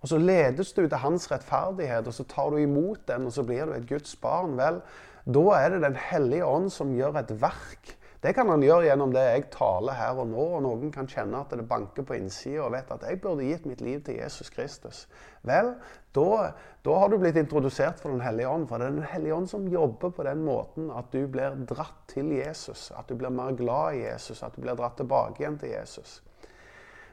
Og 0.00 0.08
så 0.08 0.18
ledes 0.18 0.72
du 0.72 0.86
til 0.86 0.98
hans 0.98 1.30
rettferdighet, 1.30 2.06
og 2.06 2.14
så 2.14 2.24
tar 2.24 2.50
du 2.50 2.62
imot 2.62 3.08
den, 3.08 3.26
og 3.26 3.32
så 3.32 3.42
blir 3.42 3.66
du 3.66 3.74
et 3.74 3.88
Guds 3.88 4.16
barn. 4.16 4.56
Vel, 4.56 4.80
da 5.24 5.42
er 5.58 5.70
det 5.70 5.82
Den 5.84 5.98
hellige 5.98 6.46
ånd 6.46 6.70
som 6.72 6.94
gjør 6.94 7.20
et 7.20 7.34
verk. 7.42 7.98
Det 8.22 8.36
kan 8.36 8.46
han 8.46 8.62
gjøre 8.62 8.86
gjennom 8.86 9.10
det 9.10 9.22
jeg 9.26 9.48
taler 9.50 9.96
her 9.98 10.18
og 10.22 10.28
nå. 10.30 10.42
og 10.56 10.60
Noen 10.62 10.92
kan 10.94 11.08
kjenne 11.10 11.40
at 11.42 11.50
det 11.50 11.66
banker 11.66 12.06
på 12.06 12.14
innsida 12.14 12.60
og 12.62 12.70
vet 12.76 12.90
at 12.94 13.02
jeg 13.08 13.18
burde 13.22 13.48
gitt 13.48 13.66
mitt 13.66 13.82
liv 13.82 13.98
til 14.06 14.20
Jesus 14.20 14.50
Kristus. 14.54 15.00
Vel, 15.42 15.72
da, 16.14 16.52
har 16.86 17.10
du 17.10 17.18
blitt 17.18 17.40
introdusert 17.40 17.98
for 17.98 18.14
Den 18.14 18.22
hellige 18.22 18.48
ånd. 18.50 18.68
For 18.70 18.78
det 18.78 18.86
er 18.86 18.98
Den 19.00 19.10
hellige 19.10 19.34
ånd 19.34 19.50
som 19.50 19.66
jobber 19.66 20.14
på 20.14 20.26
den 20.28 20.44
måten 20.46 20.92
at 20.94 21.10
du 21.10 21.26
blir 21.26 21.58
dratt 21.66 21.98
til 22.14 22.30
Jesus. 22.36 22.92
At 22.94 23.10
du 23.10 23.18
blir 23.18 23.34
mer 23.34 23.58
glad 23.58 23.98
i 23.98 24.04
Jesus, 24.04 24.42
at 24.42 24.54
du 24.54 24.62
blir 24.62 24.78
dratt 24.78 25.00
tilbake 25.02 25.42
igjen 25.42 25.58
til 25.58 25.74
Jesus. 25.74 26.20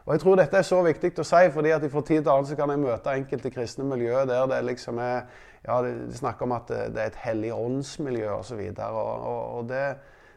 Og 0.05 0.13
jeg 0.15 0.23
tror 0.23 0.39
dette 0.39 0.57
er 0.57 0.65
så 0.65 0.79
viktig 0.85 1.11
å 1.19 1.27
si, 1.27 1.41
fordi 1.53 1.73
at 1.75 1.85
fra 1.91 2.01
tid 2.05 2.23
til 2.23 2.31
annen 2.33 2.57
kan 2.57 2.73
jeg 2.73 2.81
møte 2.81 3.15
enkelte 3.15 3.51
kristne 3.53 3.85
miljøer 3.87 4.29
der 4.29 4.47
det 4.49 4.63
liksom 4.67 5.01
er 5.03 5.27
ja, 5.65 5.81
De 5.83 6.15
snakker 6.15 6.47
om 6.47 6.55
at 6.55 6.69
det 6.71 7.01
er 7.01 7.11
et 7.11 7.19
hellig 7.25 7.51
åndsmiljø 7.53 8.29
osv. 8.37 8.61
Og, 8.69 8.77
så 8.77 8.87
og, 8.95 9.57
og, 9.57 9.65
det, 9.69 9.83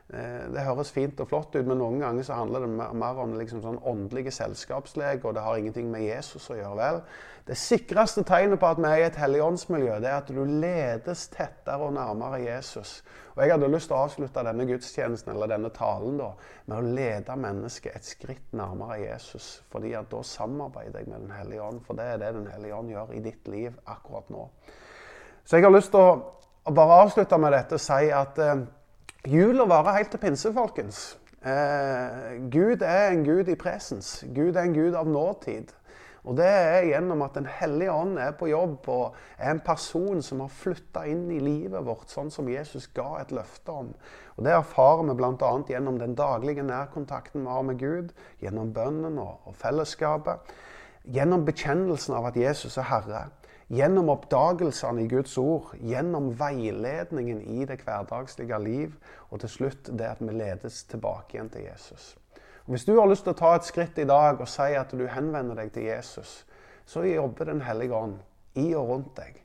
det 0.08 0.64
høres 0.66 0.90
fint 0.92 1.20
og 1.24 1.28
flott 1.30 1.54
ut, 1.56 1.64
men 1.64 1.78
noen 1.80 2.02
ganger 2.02 2.26
så 2.26 2.36
handler 2.36 2.66
det 2.66 2.88
mer 3.00 3.20
om 3.22 3.36
liksom 3.38 3.62
sånn 3.64 3.78
åndelige 3.88 4.34
selskapslege, 4.34 5.22
og 5.24 5.36
det 5.36 5.44
har 5.44 5.56
ingenting 5.56 5.88
med 5.92 6.04
Jesus 6.04 6.50
å 6.52 6.58
gjøre. 6.58 6.76
vel. 6.76 7.00
Det 7.46 7.56
sikreste 7.58 8.22
tegnet 8.22 8.60
på 8.60 8.68
at 8.70 8.78
vi 8.78 8.86
er 8.86 9.00
i 9.00 9.06
et 9.08 9.16
helligåndsmiljø, 9.18 9.96
det 10.02 10.10
er 10.10 10.20
at 10.20 10.28
du 10.30 10.44
ledes 10.44 11.24
tettere 11.32 11.88
og 11.88 11.94
nærmere 11.96 12.38
Jesus. 12.44 13.00
Og 13.34 13.42
Jeg 13.42 13.50
hadde 13.54 13.70
lyst 13.72 13.88
til 13.88 13.96
å 13.96 14.02
avslutte 14.04 14.44
denne 14.44 14.66
gudstjenesten 14.68 15.32
eller 15.32 15.50
denne 15.50 15.70
talen 15.74 16.20
da, 16.20 16.28
med 16.66 16.76
å 16.76 16.92
lede 17.00 17.36
mennesket 17.36 17.96
et 17.96 18.06
skritt 18.06 18.52
nærmere 18.52 19.00
Jesus. 19.00 19.62
fordi 19.72 19.94
at 19.94 20.10
da 20.10 20.22
samarbeider 20.22 20.98
jeg 20.98 21.08
med 21.08 21.20
Den 21.20 21.30
hellige 21.30 21.62
ånd, 21.62 21.80
for 21.86 21.94
det 21.94 22.04
er 22.04 22.16
det 22.18 22.34
Den 22.34 22.46
hellige 22.46 22.74
ånd 22.74 22.90
gjør 22.90 23.12
i 23.12 23.20
ditt 23.20 23.48
liv 23.48 23.72
akkurat 23.86 24.30
nå. 24.30 24.48
Så 25.44 25.56
jeg 25.56 25.64
har 25.64 25.72
lyst 25.72 25.90
til 25.90 26.00
å 26.00 26.70
bare 26.70 27.02
avslutte 27.02 27.38
med 27.38 27.52
dette 27.52 27.74
og 27.74 27.80
si 27.80 28.10
at 28.12 28.38
eh, 28.38 28.66
Jula 29.22 29.68
varer 29.70 30.00
helt 30.00 30.10
til 30.10 30.18
pinse, 30.18 30.50
folkens. 30.50 31.00
Eh, 31.46 32.40
Gud 32.50 32.80
er 32.82 33.12
en 33.12 33.20
gud 33.22 33.46
i 33.48 33.54
presens. 33.54 34.24
Gud 34.34 34.56
er 34.56 34.64
en 34.66 34.74
gud 34.74 34.96
av 34.98 35.06
nåtid. 35.06 35.70
Og 36.24 36.36
Det 36.36 36.46
er 36.46 36.88
gjennom 36.88 37.22
at 37.22 37.34
Den 37.34 37.46
hellige 37.46 37.92
ånd 37.92 38.18
er 38.18 38.32
på 38.32 38.48
jobb 38.50 38.88
og 38.88 39.14
er 39.38 39.50
en 39.50 39.60
person 39.60 40.22
som 40.22 40.40
har 40.40 40.48
flytta 40.48 41.04
inn 41.06 41.30
i 41.30 41.38
livet 41.38 41.86
vårt, 41.86 42.10
sånn 42.10 42.30
som 42.30 42.48
Jesus 42.48 42.88
ga 42.94 43.20
et 43.20 43.30
løfte 43.30 43.70
om. 43.70 43.94
Og 44.36 44.44
Det 44.44 44.52
erfarer 44.56 45.06
vi 45.06 45.14
bl.a. 45.14 45.52
gjennom 45.68 45.98
den 45.98 46.14
daglige 46.14 46.62
nærkontakten 46.62 47.46
vi 47.46 47.50
har 47.50 47.62
med 47.62 47.78
Gud, 47.78 48.10
gjennom 48.42 48.72
bønnen 48.74 49.18
og, 49.18 49.38
og 49.46 49.54
fellesskapet, 49.54 50.50
gjennom 51.06 51.44
bekjennelsen 51.46 52.14
av 52.18 52.26
at 52.26 52.36
Jesus 52.36 52.76
er 52.76 52.90
Herre. 52.90 53.24
Gjennom 53.68 54.10
oppdagelsene 54.12 55.04
i 55.04 55.08
Guds 55.08 55.36
ord, 55.38 55.70
gjennom 55.78 56.32
veiledningen 56.38 57.42
i 57.42 57.66
det 57.68 57.78
hverdagslige 57.84 58.58
liv, 58.62 58.96
og 59.30 59.40
til 59.40 59.52
slutt 59.54 59.92
det 59.98 60.08
at 60.10 60.20
vi 60.20 60.34
ledes 60.34 60.82
tilbake 60.90 61.36
igjen 61.36 61.52
til 61.52 61.68
Jesus. 61.68 62.16
Hvis 62.66 62.84
du 62.84 62.94
har 62.98 63.08
lyst 63.10 63.24
til 63.26 63.34
å 63.34 63.38
ta 63.38 63.54
et 63.56 63.66
skritt 63.66 63.98
i 63.98 64.08
dag 64.08 64.40
og 64.40 64.50
si 64.50 64.68
at 64.78 64.92
du 64.94 65.06
henvender 65.10 65.58
deg 65.58 65.72
til 65.74 65.88
Jesus, 65.88 66.42
så 66.86 67.02
jobber 67.06 67.48
Den 67.50 67.62
hellige 67.62 67.94
ånd 67.94 68.18
i 68.58 68.74
og 68.74 68.88
rundt 68.88 69.16
deg 69.16 69.38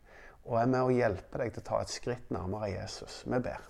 og 0.47 0.59
er 0.61 0.69
med 0.71 0.85
å 0.85 0.93
hjelpe 0.93 1.41
deg 1.41 1.53
til 1.53 1.63
å 1.63 1.67
ta 1.69 1.81
et 1.83 1.91
skritt 1.91 2.29
nærmere 2.31 2.69
Jesus. 2.71 3.23
Vi 3.27 3.39
ber. 3.43 3.63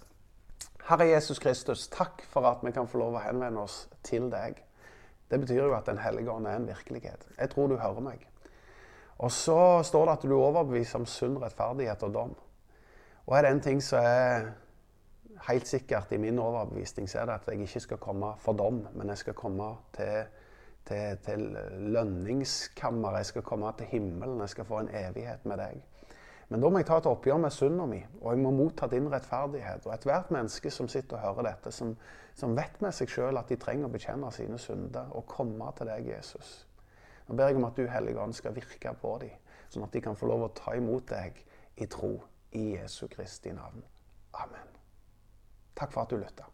Herre 0.88 1.08
Jesus 1.10 1.40
Kristus, 1.44 1.88
takk 1.92 2.22
for 2.32 2.48
at 2.48 2.62
vi 2.64 2.72
kan 2.72 2.88
få 2.88 3.02
lov 3.02 3.18
å 3.18 3.24
henvende 3.24 3.64
oss 3.66 3.88
til 4.08 4.30
deg. 4.32 4.62
Det 5.28 5.40
betyr 5.42 5.66
jo 5.66 5.74
at 5.76 5.90
Den 5.90 6.00
hellige 6.00 6.32
ånd 6.32 6.48
er 6.48 6.56
en 6.56 6.68
virkelighet. 6.70 7.26
Jeg 7.38 7.50
tror 7.52 7.68
du 7.68 7.78
hører 7.82 8.04
meg. 8.04 8.28
Og 9.18 9.32
så 9.34 9.84
står 9.84 10.06
det 10.06 10.14
at 10.14 10.26
du 10.28 10.36
er 10.36 10.46
overbevist 10.46 10.96
om 10.96 11.06
sunn 11.10 11.38
rettferdighet 11.42 12.04
og 12.06 12.14
dom. 12.14 12.34
Og 13.28 13.38
er 13.38 13.44
det 13.44 13.52
en 13.52 13.62
ting 13.62 13.82
som 13.84 14.06
er 14.06 14.52
helt 15.48 15.68
sikkert 15.68 16.12
i 16.12 16.18
min 16.22 16.40
overbevisning, 16.40 17.10
så 17.10 17.20
er 17.20 17.26
det 17.26 17.34
at 17.34 17.48
jeg 17.48 17.62
ikke 17.62 17.80
skal 17.80 17.98
komme 17.98 18.34
for 18.40 18.54
dom, 18.54 18.86
men 18.94 19.10
jeg 19.10 19.18
skal 19.18 19.34
komme 19.34 19.72
til, 19.94 20.30
til, 20.86 21.18
til 21.26 21.58
lønningskammeret. 21.98 23.18
Jeg 23.18 23.26
skal 23.26 23.42
komme 23.42 23.74
til 23.78 23.86
himmelen. 23.86 24.40
Jeg 24.40 24.50
skal 24.50 24.66
få 24.66 24.80
en 24.80 24.90
evighet 24.94 25.46
med 25.46 25.58
deg. 25.58 25.82
Men 26.48 26.62
da 26.64 26.70
må 26.70 26.80
jeg 26.80 26.88
ta 26.88 27.02
et 27.02 27.10
oppgjør 27.10 27.42
med 27.44 27.52
synda 27.52 27.86
mi, 27.86 28.00
og 28.22 28.32
jeg 28.32 28.40
må 28.40 28.54
motta 28.56 28.88
din 28.88 29.10
rettferdighet. 29.12 29.84
Og 29.86 29.94
ethvert 29.94 30.32
menneske 30.32 30.72
som 30.72 30.88
sitter 30.88 31.18
og 31.18 31.24
hører 31.26 31.50
dette, 31.50 31.74
som, 31.76 31.98
som 32.36 32.56
vet 32.56 32.80
med 32.82 32.96
seg 32.96 33.12
sjøl 33.12 33.38
at 33.38 33.52
de 33.52 33.60
trenger 33.60 33.90
å 33.90 33.92
bekjenne 33.92 34.32
sine 34.32 34.60
synder 34.62 35.12
og 35.12 35.28
komme 35.28 35.68
til 35.76 35.92
deg, 35.92 36.08
Jesus. 36.16 36.67
Nå 37.28 37.36
ber 37.36 37.52
jeg 37.52 37.60
om 37.60 37.68
at 37.68 37.78
du, 37.78 37.86
Hellige 37.92 38.20
Ånd, 38.24 38.34
skal 38.34 38.56
virke 38.56 38.94
på 39.02 39.18
dem, 39.22 39.36
sånn 39.70 39.86
at 39.88 39.94
de 39.94 40.02
kan 40.04 40.16
få 40.16 40.30
lov 40.32 40.46
å 40.48 40.54
ta 40.56 40.76
imot 40.80 41.10
deg 41.12 41.42
i 41.76 41.88
tro 41.92 42.14
i 42.56 42.70
Jesu 42.78 43.08
Kristi 43.12 43.52
navn. 43.56 43.84
Amen. 44.40 44.72
Takk 45.78 45.92
for 45.94 46.06
at 46.06 46.14
du 46.14 46.22
lytta. 46.22 46.48